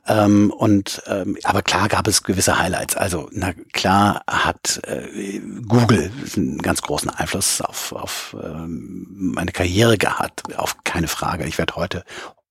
[0.08, 2.96] Ähm, und ähm, aber klar gab es gewisse Highlights.
[2.96, 9.98] Also na klar hat äh, Google einen ganz großen Einfluss auf, auf ähm, meine Karriere
[9.98, 11.46] gehabt, auf keine Frage.
[11.46, 12.04] Ich werde heute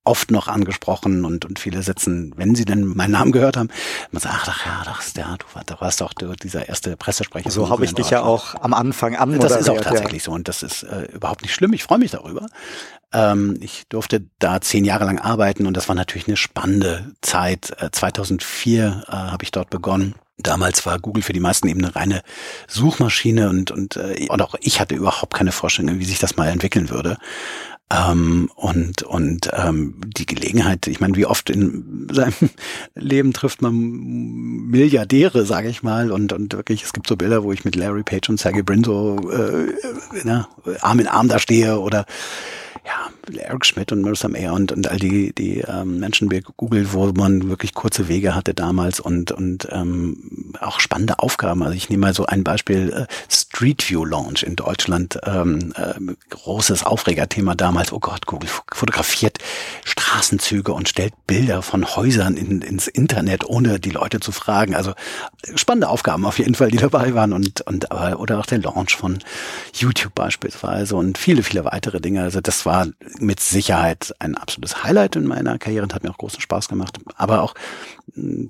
[0.05, 3.71] oft noch angesprochen und, und viele sitzen, wenn sie denn meinen Namen gehört haben,
[4.13, 7.51] man sagt, ach ja, das ist der, du, du warst doch dieser erste Pressesprecher.
[7.51, 9.39] So habe ich dich ja auch am Anfang an.
[9.41, 10.27] Das ist auch tatsächlich ja.
[10.27, 11.73] so und das ist äh, überhaupt nicht schlimm.
[11.73, 12.47] Ich freue mich darüber.
[13.15, 17.73] Ähm, ich durfte da zehn Jahre lang arbeiten und das war natürlich eine spannende Zeit.
[17.79, 20.17] Äh, 2004 äh, habe ich dort begonnen.
[20.37, 22.23] Damals war Google für die meisten eben eine reine
[22.67, 26.49] Suchmaschine und, und, äh, und auch ich hatte überhaupt keine Vorstellung, wie sich das mal
[26.49, 27.19] entwickeln würde.
[27.93, 32.51] Ähm, und und ähm, die Gelegenheit, ich meine, wie oft in seinem
[32.95, 37.53] Leben trifft man Milliardäre, sage ich mal, und und wirklich, es gibt so Bilder, wo
[37.53, 39.73] ich mit Larry Page und Sergey Brin so äh,
[40.25, 40.49] na,
[40.81, 42.07] Arm in Arm da stehe oder
[42.85, 46.93] ja, Eric Schmidt und Marissa Mayer und, und all die, die ähm, Menschen bei Google,
[46.93, 51.63] wo man wirklich kurze Wege hatte damals und, und ähm, auch spannende Aufgaben.
[51.63, 55.95] Also ich nehme mal so ein Beispiel, äh, Street View Launch in Deutschland, ähm, äh,
[56.29, 57.91] großes Aufregerthema damals.
[57.91, 59.39] Oh Gott, Google fotografiert
[59.85, 64.75] Straßenzüge und stellt Bilder von Häusern in, ins Internet, ohne die Leute zu fragen.
[64.75, 64.93] Also
[65.55, 68.97] spannende Aufgaben auf jeden Fall, die dabei waren und, und aber, oder auch der Launch
[68.97, 69.21] von
[69.73, 72.23] YouTube beispielsweise und viele, viele weitere Dinge.
[72.23, 72.74] Also das war
[73.19, 76.99] mit Sicherheit ein absolutes Highlight in meiner Karriere und hat mir auch großen Spaß gemacht.
[77.17, 77.55] Aber auch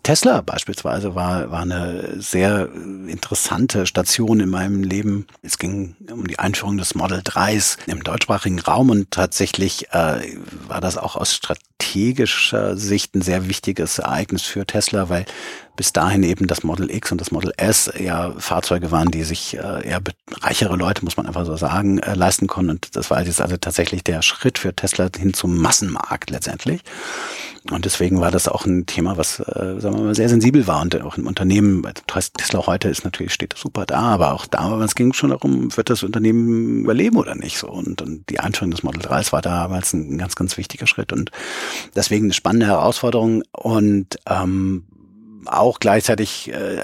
[0.02, 2.68] Tesla beispielsweise war, war eine sehr
[3.06, 5.26] interessante Station in meinem Leben.
[5.40, 10.36] Es ging um die Einführung des Model 3s im deutschsprachigen Raum und tatsächlich äh,
[10.68, 15.24] war das auch aus strategischer Sicht ein sehr wichtiges Ereignis für Tesla, weil
[15.76, 19.56] bis dahin eben das Model X und das Model S ja Fahrzeuge waren, die sich
[19.56, 20.00] äh, eher
[20.42, 22.70] reichere Leute, muss man einfach so sagen, äh, leisten konnten.
[22.72, 26.82] Und das war jetzt also tatsächlich der Schritt für Tesla hin zum Massenmarkt letztendlich.
[27.70, 30.82] Und deswegen war das auch ein Thema, was, äh, sagen wir mal, sehr sensibel war
[30.82, 35.10] und auch im Unternehmen, Tesla heute ist natürlich, steht super da, aber auch damals ging
[35.10, 37.68] es schon darum, wird das Unternehmen überleben oder nicht so.
[37.68, 41.30] Und, und die Einführung des Model 3 war damals ein ganz, ganz wichtiger Schritt und
[41.94, 44.84] deswegen eine spannende Herausforderung und ähm,
[45.46, 46.82] auch gleichzeitig äh,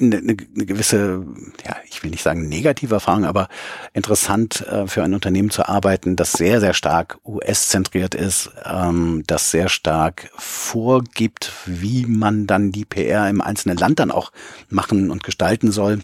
[0.00, 1.24] eine, eine gewisse,
[1.64, 3.48] ja, ich will nicht sagen negative Erfahrung, aber
[3.92, 9.50] interessant äh, für ein Unternehmen zu arbeiten, das sehr, sehr stark US-zentriert ist, ähm, das
[9.50, 14.32] sehr stark vorgibt, wie man dann die PR im einzelnen Land dann auch
[14.68, 16.00] machen und gestalten soll.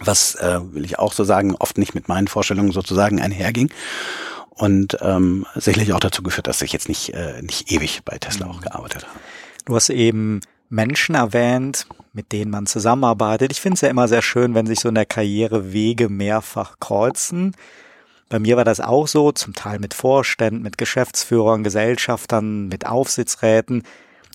[0.00, 3.70] Was, äh, will ich auch so sagen, oft nicht mit meinen Vorstellungen sozusagen einherging
[4.50, 8.46] und ähm, sicherlich auch dazu geführt, dass ich jetzt nicht, äh, nicht ewig bei Tesla
[8.46, 9.18] auch gearbeitet habe.
[9.64, 10.40] Du hast eben
[10.72, 13.52] Menschen erwähnt, mit denen man zusammenarbeitet.
[13.52, 16.80] Ich finde es ja immer sehr schön, wenn sich so in der Karriere Wege mehrfach
[16.80, 17.54] kreuzen.
[18.30, 23.82] Bei mir war das auch so, zum Teil mit Vorständen, mit Geschäftsführern, Gesellschaftern, mit Aufsichtsräten.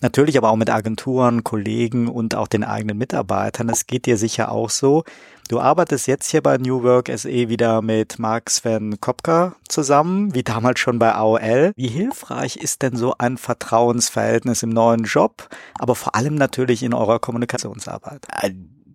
[0.00, 3.68] Natürlich aber auch mit Agenturen, Kollegen und auch den eigenen Mitarbeitern.
[3.68, 5.04] Es geht dir sicher auch so.
[5.48, 10.42] Du arbeitest jetzt hier bei New Work SE wieder mit Mark Sven Kopka zusammen, wie
[10.42, 11.72] damals schon bei AOL.
[11.74, 16.94] Wie hilfreich ist denn so ein Vertrauensverhältnis im neuen Job, aber vor allem natürlich in
[16.94, 18.26] eurer Kommunikationsarbeit?
[18.42, 18.50] Äh,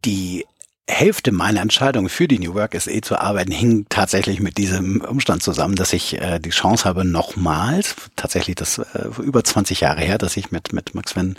[0.05, 0.45] die
[0.89, 5.41] Hälfte meiner Entscheidung für die New Work SE zu arbeiten hing tatsächlich mit diesem Umstand
[5.41, 10.17] zusammen, dass ich äh, die Chance habe, nochmals, tatsächlich das äh, über 20 Jahre her,
[10.17, 11.37] dass ich mit, mit Max Van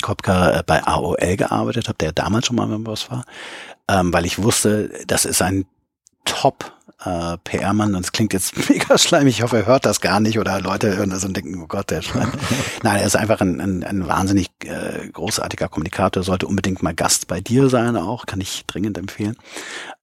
[0.00, 3.26] Kopka äh, bei AOL gearbeitet habe, der damals schon mal mein Boss war,
[3.88, 5.66] ähm, weil ich wusste, das ist ein
[6.24, 6.75] Top
[7.06, 10.38] äh, PR-Mann und es klingt jetzt mega schleimig, ich hoffe, er hört das gar nicht
[10.38, 12.32] oder Leute hören das und denken, oh Gott, der Schleim.
[12.82, 17.28] Nein, er ist einfach ein, ein, ein wahnsinnig äh, großartiger Kommunikator, sollte unbedingt mal Gast
[17.28, 19.36] bei dir sein auch, kann ich dringend empfehlen.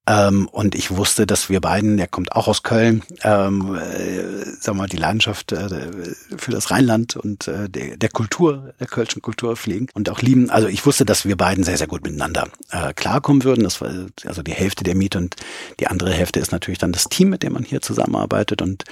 [0.06, 4.78] Ähm, und ich wusste, dass wir beiden, der kommt auch aus Köln, ähm, äh, sagen
[4.78, 5.92] wir mal, die Leidenschaft äh,
[6.36, 10.50] für das Rheinland und äh, der, der Kultur, der kölschen Kultur pflegen und auch lieben.
[10.50, 13.64] Also ich wusste, dass wir beiden sehr, sehr gut miteinander äh, klarkommen würden.
[13.64, 13.92] Das war
[14.26, 15.38] also die Hälfte der Miete und
[15.80, 18.62] die andere Hälfte ist natürlich dann das Team, mit dem man hier zusammenarbeitet.
[18.62, 18.84] Und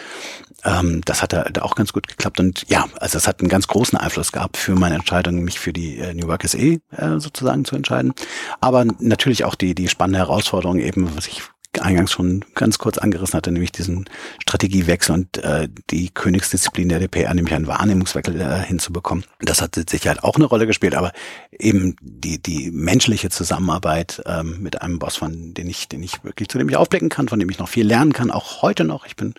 [0.64, 3.68] Ähm, das hat da auch ganz gut geklappt und ja, also das hat einen ganz
[3.68, 6.80] großen Einfluss gehabt für meine Entscheidung, mich für die äh, New Work SE äh,
[7.18, 8.14] sozusagen zu entscheiden.
[8.60, 11.42] Aber natürlich auch die, die spannende Herausforderung eben, was ich
[11.80, 14.10] eingangs schon ganz kurz angerissen hatte, nämlich diesen
[14.42, 19.24] Strategiewechsel und äh, die Königsdisziplin der DPR, nämlich einen Wahrnehmungswechsel äh, hinzubekommen.
[19.40, 21.14] Das hat sicher auch eine Rolle gespielt, aber
[21.58, 26.50] eben die, die menschliche Zusammenarbeit ähm, mit einem Boss, von den ich, den ich wirklich,
[26.50, 29.06] zu dem ich aufblicken kann, von dem ich noch viel lernen kann, auch heute noch.
[29.06, 29.34] Ich bin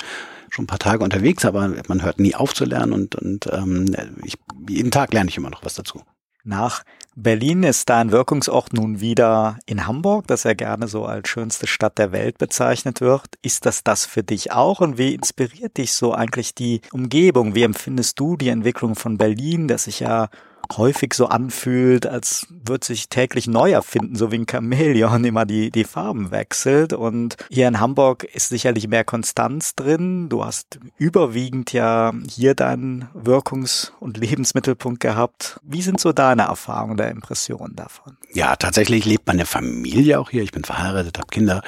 [0.53, 3.87] schon ein paar Tage unterwegs, aber man hört nie auf zu lernen und, und ähm,
[4.25, 4.37] ich,
[4.69, 6.03] jeden Tag lerne ich immer noch was dazu.
[6.45, 6.83] Nach
[7.15, 11.99] Berlin ist dein Wirkungsort nun wieder in Hamburg, das ja gerne so als schönste Stadt
[11.99, 13.27] der Welt bezeichnet wird.
[13.43, 14.81] Ist das das für dich auch?
[14.81, 17.55] Und wie inspiriert dich so eigentlich die Umgebung?
[17.55, 20.31] Wie empfindest du die Entwicklung von Berlin, das sich ja
[20.77, 25.71] häufig so anfühlt, als würde sich täglich neu erfinden, so wie ein Chamäleon immer die,
[25.71, 26.93] die Farben wechselt.
[26.93, 30.29] Und hier in Hamburg ist sicherlich mehr Konstanz drin.
[30.29, 35.61] Du hast überwiegend ja hier deinen Wirkungs- und Lebensmittelpunkt gehabt.
[35.63, 38.17] Wie sind so deine Erfahrungen oder Impressionen davon?
[38.33, 40.43] Ja, tatsächlich lebt meine Familie auch hier.
[40.43, 41.63] Ich bin verheiratet, habe Kinder.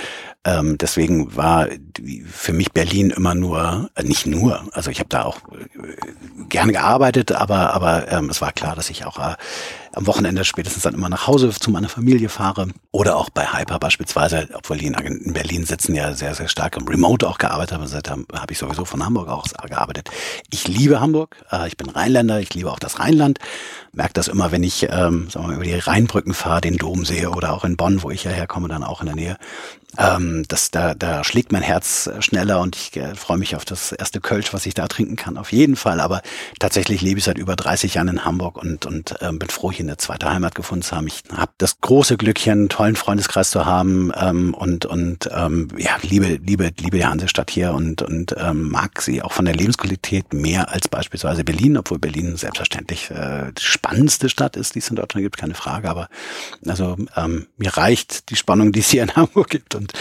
[0.46, 1.68] Ähm, deswegen war
[2.30, 6.72] für mich Berlin immer nur, äh, nicht nur, also ich habe da auch äh, gerne
[6.72, 9.36] gearbeitet, aber, aber ähm, es war klar, dass ich auch äh,
[9.94, 12.68] am Wochenende spätestens dann immer nach Hause zu meiner Familie fahre.
[12.90, 16.86] Oder auch bei Hyper beispielsweise, obwohl die in Berlin sitzen, ja sehr, sehr stark im
[16.86, 17.86] Remote auch gearbeitet haben.
[17.86, 20.10] Seitdem habe ich sowieso von Hamburg auch gearbeitet.
[20.50, 21.36] Ich liebe Hamburg.
[21.50, 22.40] Äh, ich bin Rheinländer.
[22.40, 23.38] Ich liebe auch das Rheinland.
[23.92, 27.04] Merke das immer, wenn ich ähm, sagen wir mal, über die Rheinbrücken fahre, den Dom
[27.04, 29.36] sehe oder auch in Bonn, wo ich ja herkomme, dann auch in der Nähe.
[29.96, 33.92] Ähm, das, da, da schlägt mein Herz schneller und ich äh, freue mich auf das
[33.92, 35.36] erste Kölsch, was ich da trinken kann.
[35.36, 36.00] Auf jeden Fall.
[36.00, 36.22] Aber
[36.58, 39.83] tatsächlich lebe ich seit über 30 Jahren in Hamburg und, und ähm, bin froh, hier
[39.84, 41.06] eine zweite Heimat gefunden zu haben.
[41.06, 45.68] Ich habe das große Glück, hier einen tollen Freundeskreis zu haben ähm, und, und ähm,
[45.76, 49.54] ja, liebe, liebe, liebe die Hansestadt hier und, und ähm, mag sie auch von der
[49.54, 54.90] Lebensqualität mehr als beispielsweise Berlin, obwohl Berlin selbstverständlich äh, die spannendste Stadt ist, die es
[54.90, 55.88] in Deutschland gibt, keine Frage.
[55.88, 56.08] Aber
[56.66, 59.92] also ähm, mir reicht die Spannung, die es hier in Hamburg gibt und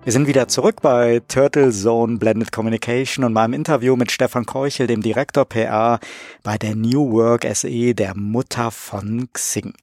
[0.03, 4.88] Wir sind wieder zurück bei Turtle Zone Blended Communication und meinem Interview mit Stefan Keuchel,
[4.88, 6.01] dem Direktor PR
[6.42, 9.75] bei der New Work SE, der Mutter von Xing.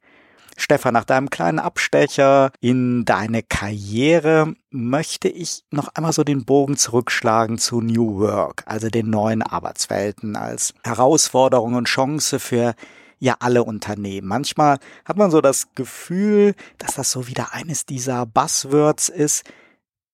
[0.58, 6.78] Stefan, nach deinem kleinen Abstecher in deine Karriere möchte ich noch einmal so den Bogen
[6.78, 12.76] zurückschlagen zu New Work, also den neuen Arbeitswelten als Herausforderung und Chance für
[13.20, 14.28] ja alle Unternehmen.
[14.28, 19.44] Manchmal hat man so das Gefühl, dass das so wieder eines dieser Buzzwords ist.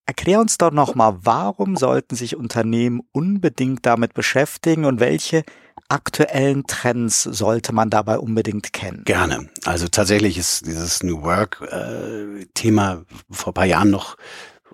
[0.06, 5.42] Erklär uns doch nochmal, warum sollten sich Unternehmen unbedingt damit beschäftigen und welche
[5.88, 9.02] aktuellen Trends sollte man dabei unbedingt kennen?
[9.04, 9.48] Gerne.
[9.64, 14.16] Also tatsächlich ist dieses New Work-Thema äh, vor paar Jahren noch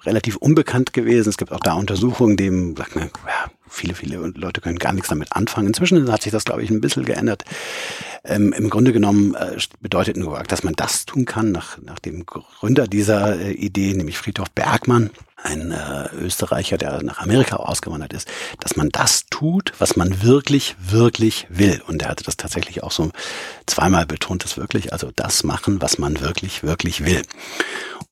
[0.05, 1.29] relativ unbekannt gewesen.
[1.29, 5.09] Es gibt auch da Untersuchungen, dem sagt man, ja, viele, viele Leute können gar nichts
[5.09, 5.69] damit anfangen.
[5.69, 7.45] Inzwischen hat sich das, glaube ich, ein bisschen geändert.
[8.25, 12.25] Ähm, Im Grunde genommen äh, bedeutet Work, dass man das tun kann, nach, nach dem
[12.25, 18.29] Gründer dieser äh, Idee, nämlich Friedhof Bergmann, ein äh, Österreicher, der nach Amerika ausgewandert ist,
[18.61, 21.83] dass man das tut, was man wirklich, wirklich will.
[21.87, 23.11] Und er hatte das tatsächlich auch so
[23.67, 27.23] zweimal betont, das wirklich, also das machen, was man wirklich, wirklich will.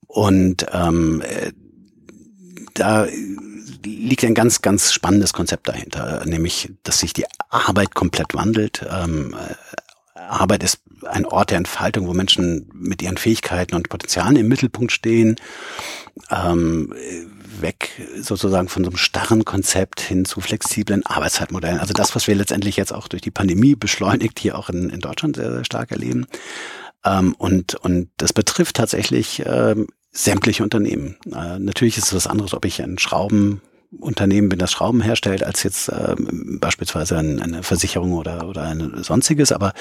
[0.07, 1.53] Und ähm, äh,
[2.74, 3.06] da
[3.85, 8.85] liegt ein ganz, ganz spannendes Konzept dahinter, nämlich, dass sich die Arbeit komplett wandelt.
[8.90, 9.35] Ähm,
[10.14, 14.92] Arbeit ist ein Ort der Entfaltung, wo Menschen mit ihren Fähigkeiten und Potenzialen im Mittelpunkt
[14.92, 15.37] stehen.
[16.30, 16.94] Ähm,
[17.61, 21.80] weg sozusagen von so einem starren Konzept hin zu flexiblen Arbeitszeitmodellen.
[21.80, 25.00] Also das, was wir letztendlich jetzt auch durch die Pandemie beschleunigt hier auch in, in
[25.00, 26.26] Deutschland sehr, sehr stark erleben.
[27.04, 31.16] Ähm, und, und das betrifft tatsächlich ähm, sämtliche Unternehmen.
[31.27, 35.62] Äh, natürlich ist es was anderes, ob ich ein Schraubenunternehmen bin, das Schrauben herstellt, als
[35.62, 39.72] jetzt äh, beispielsweise ein, eine Versicherung oder, oder ein sonstiges, aber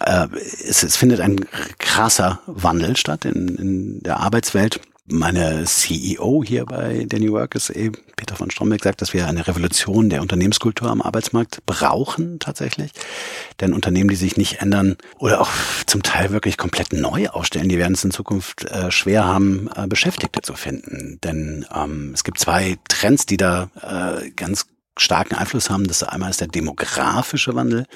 [0.00, 0.26] äh,
[0.64, 1.44] es, es findet ein
[1.78, 4.80] krasser Wandel statt in, in der Arbeitswelt.
[5.06, 9.48] Meine CEO hier bei New Work ist eben, Peter von Stromberg, sagt, dass wir eine
[9.48, 12.92] Revolution der Unternehmenskultur am Arbeitsmarkt brauchen tatsächlich.
[13.60, 15.50] Denn Unternehmen, die sich nicht ändern oder auch
[15.86, 19.88] zum Teil wirklich komplett neu aufstellen, die werden es in Zukunft äh, schwer haben, äh,
[19.88, 21.18] Beschäftigte zu finden.
[21.24, 25.88] Denn ähm, es gibt zwei Trends, die da äh, ganz starken Einfluss haben.
[25.88, 27.86] Das einmal ist der demografische Wandel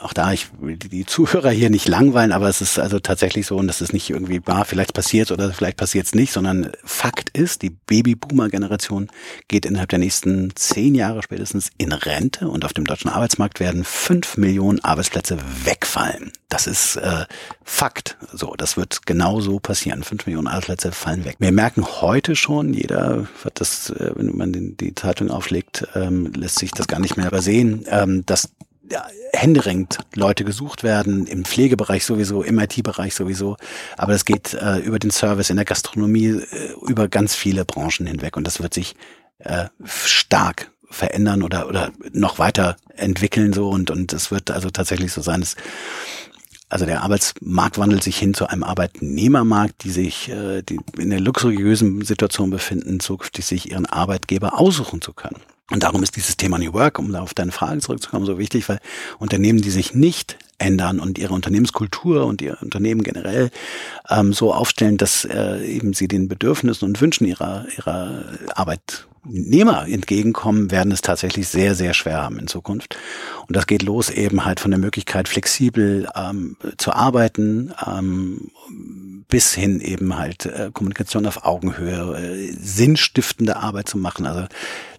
[0.00, 3.56] auch da, ich will die Zuhörer hier nicht langweilen, aber es ist also tatsächlich so,
[3.56, 7.30] und das ist nicht irgendwie, ah, vielleicht passiert oder vielleicht passiert es nicht, sondern Fakt
[7.36, 9.08] ist, die Babyboomer-Generation
[9.48, 13.84] geht innerhalb der nächsten zehn Jahre spätestens in Rente und auf dem deutschen Arbeitsmarkt werden
[13.84, 16.32] fünf Millionen Arbeitsplätze wegfallen.
[16.48, 17.24] Das ist äh,
[17.64, 18.18] Fakt.
[18.32, 20.02] So, das wird genau so passieren.
[20.02, 21.36] Fünf Millionen Arbeitsplätze fallen weg.
[21.38, 26.58] Wir merken heute schon, jeder wird das, äh, wenn man die Zeitung auflegt, ähm, lässt
[26.58, 28.50] sich das gar nicht mehr übersehen, ähm, dass
[29.32, 33.56] händeringend Leute gesucht werden, im Pflegebereich sowieso, im IT-Bereich sowieso.
[33.96, 38.06] Aber es geht äh, über den Service, in der Gastronomie, äh, über ganz viele Branchen
[38.06, 38.36] hinweg.
[38.36, 38.94] Und das wird sich
[39.38, 45.12] äh, stark verändern oder, oder noch weiter entwickeln so und und es wird also tatsächlich
[45.12, 45.56] so sein, dass
[46.68, 51.20] also der Arbeitsmarkt wandelt sich hin zu einem Arbeitnehmermarkt, die sich äh, die in der
[51.20, 55.40] luxuriösen Situation befinden, zukünftig sich ihren Arbeitgeber aussuchen zu können.
[55.72, 58.68] Und darum ist dieses Thema New Work, um da auf deine Frage zurückzukommen, so wichtig,
[58.68, 58.78] weil
[59.18, 63.50] Unternehmen, die sich nicht ändern und ihre Unternehmenskultur und ihr Unternehmen generell
[64.10, 68.22] ähm, so aufstellen, dass äh, eben sie den Bedürfnissen und Wünschen ihrer, ihrer
[68.54, 72.98] Arbeitnehmer entgegenkommen, werden es tatsächlich sehr, sehr schwer haben in Zukunft.
[73.48, 78.50] Und das geht los eben halt von der Möglichkeit, flexibel ähm, zu arbeiten, ähm,
[79.28, 84.26] bis hin eben halt äh, Kommunikation auf Augenhöhe, äh, sinnstiftende Arbeit zu machen.
[84.26, 84.46] Also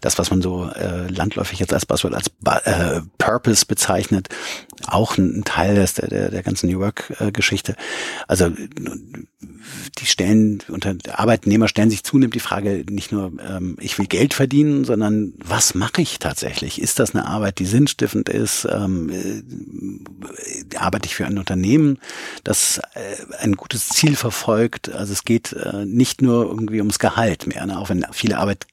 [0.06, 2.28] das, was man so äh, landläufig jetzt als Buzzword als
[2.66, 4.30] äh, Purpose bezeichnet,
[4.88, 7.76] auch ein, Teil des, der, der, der ganzen New Work-Geschichte.
[8.28, 8.52] also
[10.00, 14.34] die stellen, unter Arbeitnehmer stellen sich zunehmend die Frage, nicht nur ähm, ich will Geld
[14.34, 16.82] verdienen, sondern was mache ich tatsächlich?
[16.82, 18.68] Ist das eine Arbeit, die sinnstiftend ist?
[18.70, 22.00] Ähm, äh, arbeite ich für ein Unternehmen,
[22.44, 24.92] das äh, ein gutes Ziel verfolgt?
[24.92, 27.80] Also es geht äh, nicht nur irgendwie ums Gehalt mehr, ne?
[27.80, 28.66] auch wenn viele Arbeit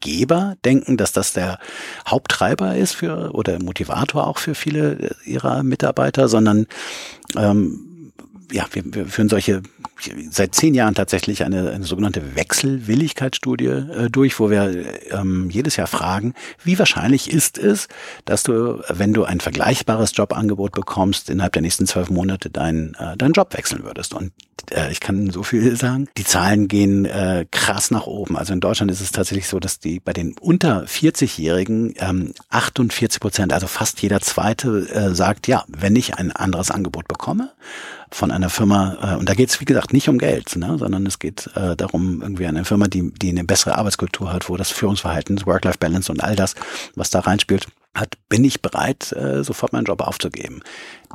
[0.00, 1.58] Geber denken, dass das der
[2.06, 6.66] Haupttreiber ist für oder Motivator auch für viele ihrer Mitarbeiter, sondern
[7.36, 7.86] ähm,
[8.52, 9.62] ja, wir, wir führen solche
[10.30, 14.72] seit zehn Jahren tatsächlich eine, eine sogenannte Wechselwilligkeitsstudie äh, durch, wo wir
[15.10, 17.88] ähm, jedes Jahr fragen, wie wahrscheinlich ist es,
[18.24, 23.16] dass du, wenn du ein vergleichbares Jobangebot bekommst, innerhalb der nächsten zwölf Monate deinen äh,
[23.16, 24.14] deinen Job wechseln würdest.
[24.14, 24.32] Und
[24.72, 28.36] äh, ich kann so viel sagen, die Zahlen gehen äh, krass nach oben.
[28.36, 33.20] Also in Deutschland ist es tatsächlich so, dass die bei den unter 40-Jährigen ähm, 48
[33.20, 37.50] Prozent, also fast jeder Zweite, äh, sagt, ja, wenn ich ein anderes Angebot bekomme
[38.12, 41.06] von einer Firma, äh, und da geht es, wie gesagt, nicht um Geld, ne, sondern
[41.06, 44.70] es geht äh, darum, irgendwie eine Firma, die, die eine bessere Arbeitskultur hat, wo das
[44.70, 46.54] Führungsverhalten, Work-Life-Balance und all das,
[46.94, 50.62] was da reinspielt, hat, bin ich bereit, äh, sofort meinen Job aufzugeben.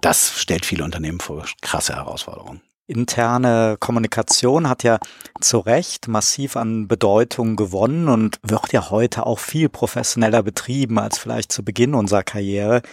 [0.02, 2.62] Das stellt viele Unternehmen vor krasse Herausforderungen.
[2.88, 5.00] Interne Kommunikation hat ja
[5.42, 11.18] zu Recht massiv an Bedeutung gewonnen und wird ja heute auch viel professioneller betrieben als
[11.18, 12.84] vielleicht zu Beginn unserer Karriere.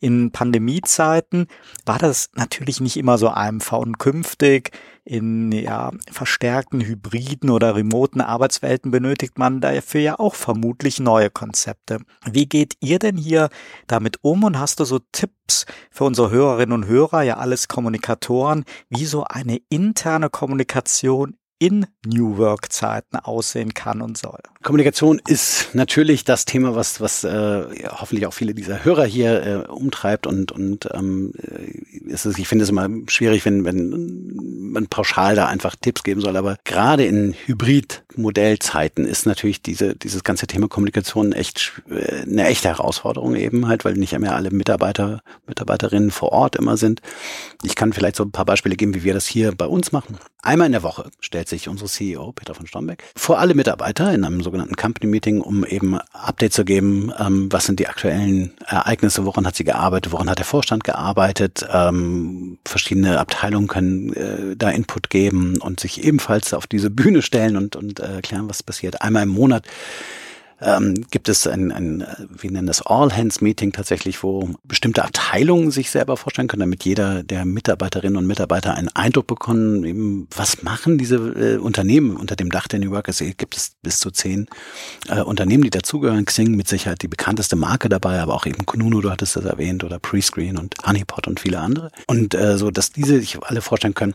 [0.00, 1.46] In Pandemiezeiten
[1.84, 4.70] war das natürlich nicht immer so einfach und künftig
[5.04, 12.00] in ja, verstärkten hybriden oder remoten Arbeitswelten benötigt man dafür ja auch vermutlich neue Konzepte.
[12.30, 13.50] Wie geht ihr denn hier
[13.86, 18.64] damit um und hast du so Tipps für unsere Hörerinnen und Hörer, ja alles Kommunikatoren,
[18.88, 24.40] wie so eine interne Kommunikation in New Work Zeiten aussehen kann und soll.
[24.62, 29.54] Kommunikation ist natürlich das Thema, was was äh, hoffentlich auch viele dieser Hörer hier äh,
[29.70, 31.32] umtreibt und und ähm,
[32.06, 34.34] ist es, ich finde es immer schwierig, wenn wenn
[34.72, 37.34] man pauschal da einfach Tipps geben soll, aber gerade in
[38.14, 43.84] Hybrid-Modellzeiten ist natürlich diese dieses ganze Thema Kommunikation echt äh, eine echte Herausforderung eben halt,
[43.84, 47.00] weil nicht mehr alle Mitarbeiter Mitarbeiterinnen vor Ort immer sind.
[47.62, 50.18] Ich kann vielleicht so ein paar Beispiele geben, wie wir das hier bei uns machen.
[50.42, 54.24] Einmal in der Woche stellt sich unsere CEO Peter von Strombeck vor alle Mitarbeiter in
[54.24, 59.24] einem sogenannten Company Meeting, um eben Update zu geben, ähm, was sind die aktuellen Ereignisse,
[59.24, 61.66] woran hat sie gearbeitet, woran hat der Vorstand gearbeitet.
[61.72, 67.56] Ähm, verschiedene Abteilungen können äh, da Input geben und sich ebenfalls auf diese Bühne stellen
[67.56, 69.02] und, und erklären, was passiert.
[69.02, 69.66] Einmal im Monat
[70.64, 76.16] ähm, gibt es ein, ein, wie nennen das, All-Hands-Meeting tatsächlich, wo bestimmte Abteilungen sich selber
[76.16, 81.16] vorstellen können, damit jeder der Mitarbeiterinnen und Mitarbeiter einen Eindruck bekommen, eben, was machen diese
[81.16, 83.22] äh, Unternehmen unter dem Dach der New Workers?
[83.36, 84.46] Gibt es bis zu zehn
[85.08, 86.24] äh, Unternehmen, die dazugehören.
[86.24, 89.84] Xing mit Sicherheit die bekannteste Marke dabei, aber auch eben Kununu, du hattest das erwähnt,
[89.84, 91.90] oder Prescreen und Honeypot und viele andere.
[92.06, 94.14] Und äh, so, dass diese sich alle vorstellen können.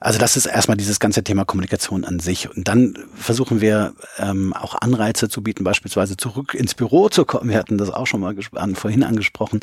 [0.00, 2.54] Also das ist erstmal dieses ganze Thema Kommunikation an sich.
[2.54, 5.85] Und dann versuchen wir ähm, auch Anreize zu bieten, beispielsweise
[6.16, 7.50] zurück ins Büro zu kommen.
[7.50, 9.60] Wir hatten das auch schon mal an, vorhin angesprochen.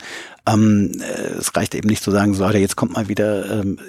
[0.47, 3.79] Ähm, äh, es reicht eben nicht zu sagen, so jetzt kommt mal wieder ähm,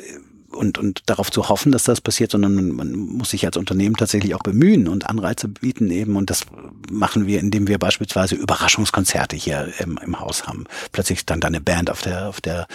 [0.54, 3.96] und, und darauf zu hoffen, dass das passiert, sondern man, man muss sich als Unternehmen
[3.96, 6.16] tatsächlich auch bemühen und Anreize bieten eben.
[6.16, 6.46] Und das
[6.90, 10.64] machen wir, indem wir beispielsweise Überraschungskonzerte hier im, im Haus haben.
[10.92, 12.66] Plötzlich stand da eine Band auf der, auf der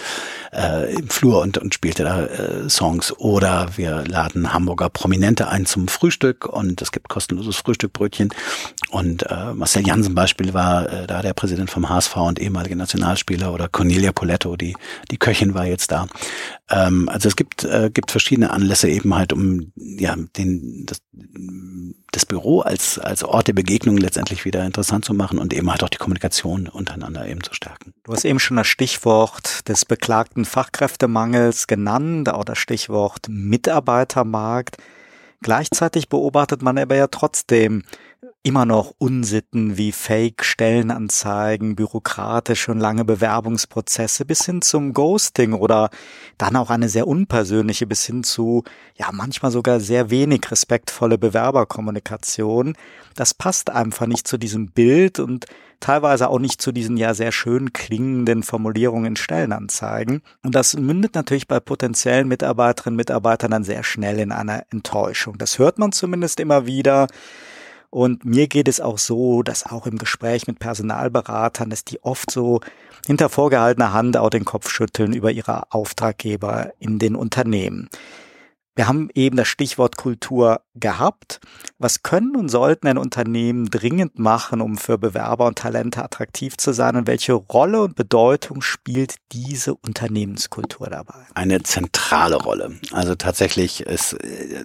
[0.52, 3.12] äh, im Flur und, und spielte da äh, Songs.
[3.18, 8.30] Oder wir laden Hamburger Prominente ein zum Frühstück und es gibt kostenloses Frühstückbrötchen.
[8.90, 13.52] Und äh, Marcel Jansen Beispiel war äh, da der Präsident vom HSV und ehemalige Nationalspieler
[13.52, 14.76] oder Cornelia Poletto, die,
[15.10, 16.08] die Köchin war jetzt da.
[16.70, 21.00] Ähm, also es gibt äh, gibt verschiedene Anlässe eben halt, um ja den das,
[22.12, 25.82] das Büro als als Ort der Begegnung letztendlich wieder interessant zu machen und eben halt
[25.82, 27.94] auch die Kommunikation untereinander eben zu stärken.
[28.04, 34.76] Du hast eben schon das Stichwort des beklagten Fachkräftemangels genannt, das Stichwort Mitarbeitermarkt.
[35.42, 37.82] Gleichzeitig beobachtet man aber ja trotzdem
[38.42, 45.90] immer noch Unsitten wie Fake-Stellenanzeigen, bürokratische und lange Bewerbungsprozesse bis hin zum Ghosting oder
[46.38, 48.64] dann auch eine sehr unpersönliche bis hin zu,
[48.94, 52.74] ja, manchmal sogar sehr wenig respektvolle Bewerberkommunikation.
[53.14, 55.46] Das passt einfach nicht zu diesem Bild und
[55.80, 60.22] teilweise auch nicht zu diesen ja sehr schön klingenden Formulierungen in Stellenanzeigen.
[60.42, 65.38] Und das mündet natürlich bei potenziellen Mitarbeiterinnen und Mitarbeitern dann sehr schnell in einer Enttäuschung.
[65.38, 67.06] Das hört man zumindest immer wieder.
[67.90, 72.30] Und mir geht es auch so, dass auch im Gespräch mit Personalberatern, dass die oft
[72.30, 72.60] so
[73.04, 77.88] hinter vorgehaltener Hand auch den Kopf schütteln über ihre Auftraggeber in den Unternehmen.
[78.76, 81.40] Wir haben eben das Stichwort Kultur gehabt.
[81.78, 86.72] Was können und sollten ein Unternehmen dringend machen, um für Bewerber und Talente attraktiv zu
[86.72, 86.94] sein?
[86.96, 91.26] Und welche Rolle und Bedeutung spielt diese Unternehmenskultur dabei?
[91.34, 92.78] Eine zentrale Rolle.
[92.92, 94.64] Also tatsächlich ist äh,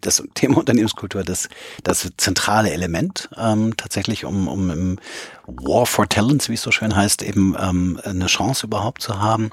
[0.00, 1.48] das Thema Unternehmenskultur das,
[1.82, 4.98] das zentrale Element ähm, tatsächlich, um, um im
[5.46, 9.50] War for Talents, wie es so schön heißt, eben ähm, eine Chance überhaupt zu haben.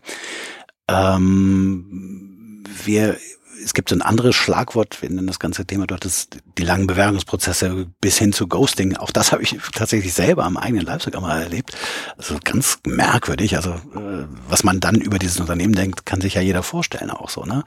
[0.87, 3.17] Ähm, wir
[3.63, 7.87] es gibt so ein anderes Schlagwort, wenn das ganze Thema dort ist, die langen Bewerbungsprozesse
[8.01, 8.97] bis hin zu Ghosting.
[8.97, 11.75] Auch das habe ich tatsächlich selber am eigenen Leib sogar mal erlebt.
[12.17, 13.55] Also ganz merkwürdig.
[13.55, 17.29] Also äh, was man dann über dieses Unternehmen denkt, kann sich ja jeder vorstellen auch
[17.29, 17.43] so.
[17.43, 17.63] Ne?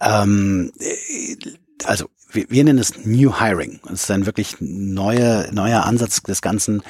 [0.00, 1.36] Ähm, äh,
[1.84, 3.80] also wir, wir nennen es New Hiring.
[3.86, 6.82] Es ist ein wirklich neuer, neuer Ansatz des ganzen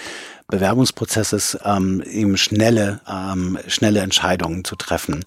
[0.49, 5.25] Bewerbungsprozesses, ähm, eben schnelle, ähm, schnelle Entscheidungen zu treffen.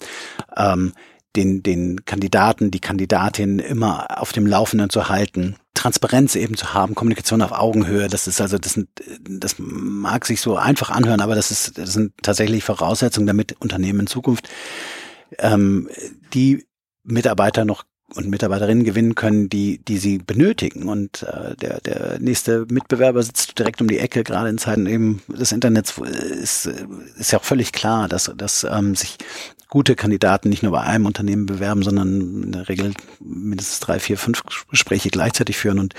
[0.56, 0.92] Ähm,
[1.36, 6.94] den, den Kandidaten, die Kandidatin immer auf dem Laufenden zu halten, Transparenz eben zu haben,
[6.96, 8.88] Kommunikation auf Augenhöhe, das ist also, das sind,
[9.28, 14.00] das mag sich so einfach anhören, aber das ist, das sind tatsächlich Voraussetzungen, damit Unternehmen
[14.00, 14.48] in Zukunft
[15.38, 15.88] ähm,
[16.34, 16.66] die
[17.04, 17.84] Mitarbeiter noch
[18.14, 20.88] und Mitarbeiterinnen gewinnen können, die, die sie benötigen.
[20.88, 25.22] Und äh, der, der nächste Mitbewerber sitzt direkt um die Ecke, gerade in Zeiten eben
[25.28, 26.66] des Internets ist,
[27.18, 29.18] ist ja auch völlig klar, dass, dass ähm, sich
[29.68, 34.18] gute Kandidaten nicht nur bei einem Unternehmen bewerben, sondern in der Regel mindestens drei, vier,
[34.18, 35.78] fünf Gespräche gleichzeitig führen.
[35.78, 35.94] Und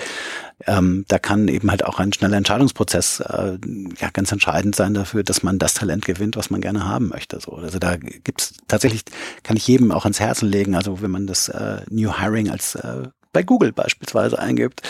[0.66, 3.58] ähm, da kann eben halt auch ein schneller Entscheidungsprozess äh,
[3.98, 7.40] ja ganz entscheidend sein dafür, dass man das Talent gewinnt, was man gerne haben möchte.
[7.40, 9.02] So, also da gibt's tatsächlich,
[9.42, 10.74] kann ich jedem auch ans Herzen legen.
[10.74, 14.82] Also wenn man das äh, New Hiring als äh, bei Google beispielsweise eingibt.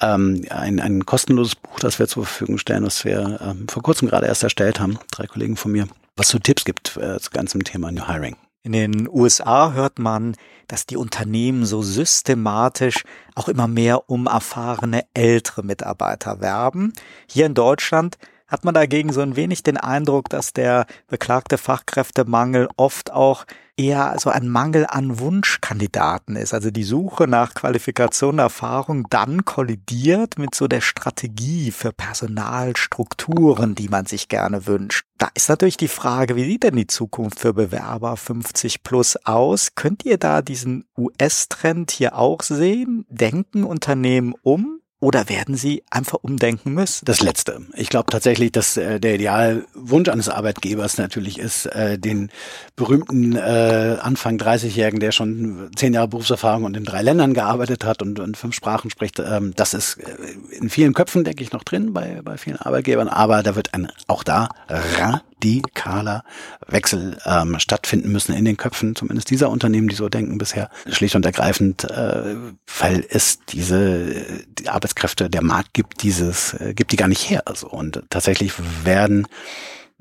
[0.00, 4.08] Ähm, ein, ein kostenloses Buch, das wir zur Verfügung stellen, was wir ähm, vor kurzem
[4.08, 7.64] gerade erst erstellt haben, drei Kollegen von mir, was so Tipps gibt äh, zu ganzem
[7.64, 8.36] Thema New Hiring.
[8.62, 10.36] In den USA hört man,
[10.68, 13.04] dass die Unternehmen so systematisch
[13.34, 16.92] auch immer mehr um erfahrene ältere Mitarbeiter werben.
[17.26, 22.68] Hier in Deutschland hat man dagegen so ein wenig den Eindruck, dass der beklagte Fachkräftemangel
[22.76, 23.46] oft auch
[23.80, 26.52] eher so ein Mangel an Wunschkandidaten ist.
[26.52, 33.88] Also die Suche nach Qualifikation, Erfahrung dann kollidiert mit so der Strategie für Personalstrukturen, die
[33.88, 35.06] man sich gerne wünscht.
[35.16, 39.74] Da ist natürlich die Frage, wie sieht denn die Zukunft für Bewerber 50 plus aus?
[39.74, 43.06] Könnt ihr da diesen US-Trend hier auch sehen?
[43.08, 44.79] Denken Unternehmen um?
[45.00, 47.06] Oder werden sie einfach umdenken müssen?
[47.06, 47.62] Das Letzte.
[47.74, 52.30] Ich glaube tatsächlich, dass äh, der Idealwunsch eines Arbeitgebers natürlich ist, äh, den
[52.76, 58.02] berühmten äh, Anfang 30-Jährigen, der schon zehn Jahre Berufserfahrung und in drei Ländern gearbeitet hat
[58.02, 59.18] und, und fünf Sprachen spricht.
[59.18, 63.08] Ähm, das ist äh, in vielen Köpfen, denke ich, noch drin bei, bei vielen Arbeitgebern.
[63.08, 66.24] Aber da wird ein auch da radikaler
[66.66, 71.16] Wechsel ähm, stattfinden müssen in den Köpfen, zumindest dieser Unternehmen, die so denken bisher, schlicht
[71.16, 72.34] und ergreifend, äh,
[72.80, 77.42] weil es diese die Arbeitskräfte, der Markt gibt dieses, äh, gibt die gar nicht her.
[77.46, 78.52] Also, und tatsächlich
[78.84, 79.26] werden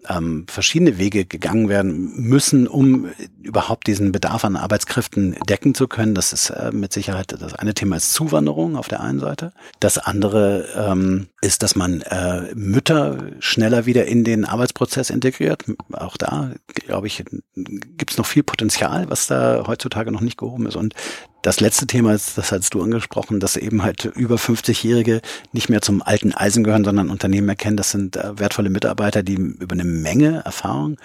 [0.08, 3.10] ähm, verschiedene Wege gegangen werden müssen, um
[3.42, 6.16] überhaupt diesen Bedarf an Arbeitskräften decken zu können.
[6.16, 9.52] Das ist äh, mit Sicherheit das eine Thema ist Zuwanderung auf der einen Seite.
[9.80, 15.66] Das andere ähm, ist, dass man äh, Mütter schneller wieder in den Arbeitsprozess integriert.
[15.92, 17.24] Auch da, glaube ich,
[17.56, 20.76] gibt es noch viel Potenzial, was da heutzutage noch nicht gehoben ist.
[20.76, 20.94] Und
[21.42, 25.22] das letzte Thema ist, das hast du angesprochen, dass eben halt über 50-Jährige
[25.54, 29.36] nicht mehr zum alten Eisen gehören, sondern Unternehmen erkennen, das sind äh, wertvolle Mitarbeiter, die
[29.36, 30.98] über eine Menge Erfahrung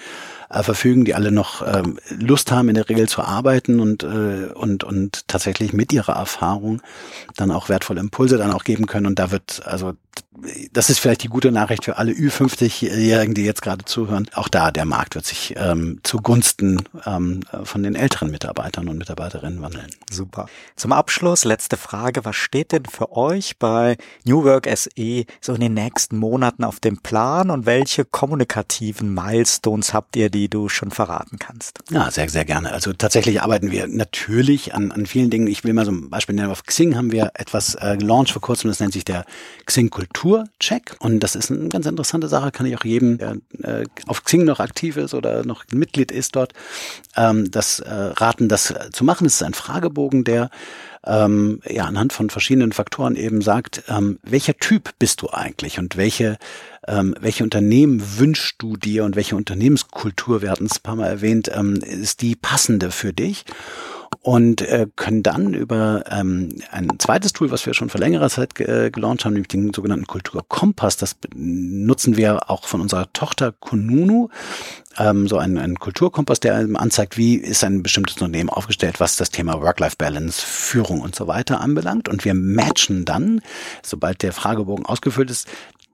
[0.51, 4.51] äh, verfügen, die alle noch ähm, Lust haben, in der Regel zu arbeiten und, äh,
[4.55, 6.83] und, und tatsächlich mit ihrer Erfahrung
[7.37, 9.07] dann auch wertvolle Impulse dann auch geben können.
[9.07, 9.95] Und da wird, also
[10.73, 14.29] das ist vielleicht die gute Nachricht für alle Ü50-Jährigen, die jetzt gerade zuhören.
[14.35, 19.63] Auch da, der Markt wird sich ähm, zugunsten ähm, von den älteren Mitarbeitern und Mitarbeiterinnen
[19.63, 19.91] wandeln.
[20.11, 20.47] Super.
[20.77, 22.25] Zum Abschluss, letzte Frage.
[22.25, 26.81] Was steht denn für euch bei New Work SE so in den nächsten Monaten auf
[26.81, 31.81] dem Plan und welche kommunikativen Milestones habt ihr, die du schon verraten kannst?
[31.91, 32.73] Ja, sehr, sehr gerne.
[32.73, 35.47] Also tatsächlich arbeiten wir natürlich an, an vielen Dingen.
[35.47, 36.51] Ich will mal so ein Beispiel nennen.
[36.51, 39.25] Auf Xing haben wir etwas äh, gelauncht vor kurzem, das nennt sich der
[39.67, 39.91] Xing
[40.25, 40.97] Kulturcheck.
[41.01, 44.45] Und das ist eine ganz interessante Sache, kann ich auch jedem, der äh, auf Xing
[44.45, 46.55] noch aktiv ist oder noch Mitglied ist dort,
[47.17, 49.27] ähm, das äh, raten, das zu machen.
[49.27, 50.51] Es ist ein Fragebogen, der
[51.07, 55.99] ähm, ja anhand von verschiedenen Faktoren eben sagt, ähm, welcher Typ bist du eigentlich und
[55.99, 56.39] welche
[56.89, 61.09] ähm, welche Unternehmen wünschst du dir und welche Unternehmenskultur, wir hatten es ein paar Mal
[61.09, 63.45] erwähnt, ähm, ist die passende für dich?
[64.25, 68.59] Und äh, können dann über ähm, ein zweites Tool, was wir schon vor längerer Zeit
[68.59, 74.31] äh, gelauncht haben, nämlich den sogenannten Kulturkompass, das nutzen wir auch von unserer Tochter Kununu,
[74.97, 79.29] ähm, so ein, ein Kulturkompass, der anzeigt, wie ist ein bestimmtes Unternehmen aufgestellt, was das
[79.29, 82.09] Thema Work-Life-Balance, Führung und so weiter anbelangt.
[82.09, 83.43] Und wir matchen dann,
[83.83, 85.49] sobald der Fragebogen ausgefüllt ist,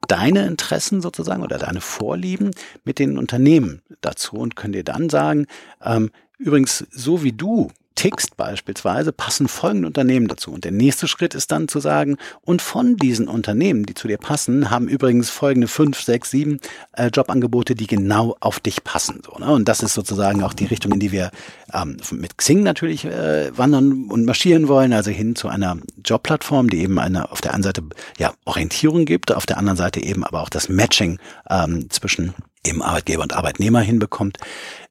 [0.06, 2.52] deine Interessen sozusagen oder deine Vorlieben
[2.84, 5.48] mit den Unternehmen dazu und können dir dann sagen,
[5.84, 10.52] ähm, übrigens, so wie du tickst beispielsweise, passen folgende Unternehmen dazu.
[10.52, 14.16] Und der nächste Schritt ist dann zu sagen, und von diesen Unternehmen, die zu dir
[14.16, 16.60] passen, haben übrigens folgende fünf, sechs, sieben
[16.92, 19.20] äh, Jobangebote, die genau auf dich passen.
[19.22, 19.52] So, ne?
[19.52, 21.30] Und das ist sozusagen auch die Richtung, in die wir
[21.74, 26.78] ähm, mit Xing natürlich äh, wandern und marschieren wollen, also hin zu einer Jobplattform, die
[26.78, 27.82] eben eine auf der einen Seite
[28.16, 31.18] ja Orientierung gibt, auf der anderen Seite eben aber auch das Matching
[31.50, 32.32] ähm, zwischen
[32.64, 34.38] eben Arbeitgeber und Arbeitnehmer hinbekommt.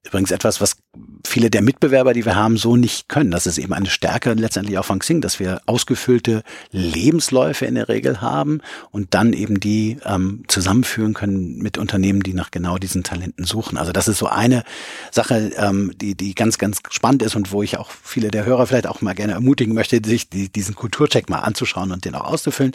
[0.06, 0.78] Übrigens etwas, was
[1.28, 3.32] viele der Mitbewerber, die wir haben, so nicht können.
[3.32, 7.90] Das ist eben eine Stärke letztendlich auch von Xing, dass wir ausgefüllte Lebensläufe in der
[7.90, 8.62] Regel haben
[8.92, 13.78] und dann eben die ähm, zusammenführen können mit Unternehmen, die nach genau diesen Talenten suchen.
[13.78, 14.64] Also das ist so eine
[15.12, 18.68] Sache, ähm, die, die ganz, ganz spannend ist und wo ich auch viele der Hörer
[18.68, 22.32] vielleicht auch mal gerne ermutigen möchte, sich die, diesen Kulturcheck mal anzuschauen und den auch
[22.32, 22.72] auszufüllen.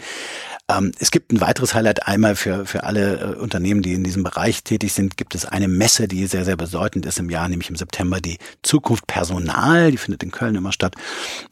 [0.71, 4.23] Ähm, es gibt ein weiteres Highlight einmal für, für alle äh, Unternehmen, die in diesem
[4.23, 7.69] Bereich tätig sind, gibt es eine Messe, die sehr, sehr bedeutend ist im Jahr, nämlich
[7.69, 10.95] im September die Zukunft Personal, die findet in Köln immer statt.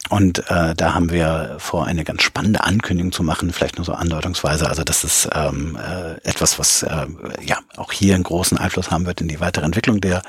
[0.08, 3.92] Und äh, da haben wir vor, eine ganz spannende Ankündigung zu machen, vielleicht nur so
[3.92, 4.66] andeutungsweise.
[4.66, 7.06] Also das ist ähm, äh, etwas, was äh,
[7.44, 10.22] ja auch hier einen großen Einfluss haben wird in die weitere Entwicklung der,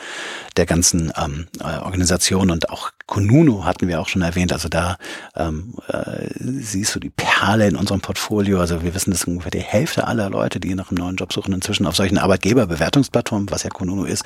[0.58, 4.54] der ganzen ähm, äh, Organisation und auch Kununu hatten wir auch schon erwähnt.
[4.54, 4.98] Also da
[5.36, 8.60] ähm, äh, siehst du die Perle in unserem Portfolio.
[8.60, 11.54] Also wir wissen, dass ungefähr die Hälfte aller Leute, die nach einem neuen Job suchen,
[11.54, 14.24] inzwischen auf solchen Arbeitgeberbewertungsplattformen, was ja Kununu ist,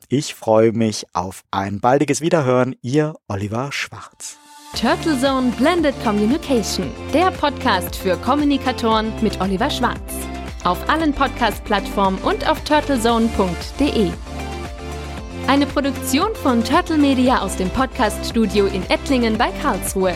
[0.07, 2.75] Ich freue mich auf ein baldiges Wiederhören.
[2.81, 4.37] Ihr Oliver Schwarz.
[4.73, 10.01] Turtle Zone Blended Communication, der Podcast für Kommunikatoren mit Oliver Schwarz.
[10.63, 14.09] Auf allen Podcast-Plattformen und auf turtlezone.de.
[15.45, 20.15] Eine Produktion von Turtle Media aus dem Podcast-Studio in Ettlingen bei Karlsruhe.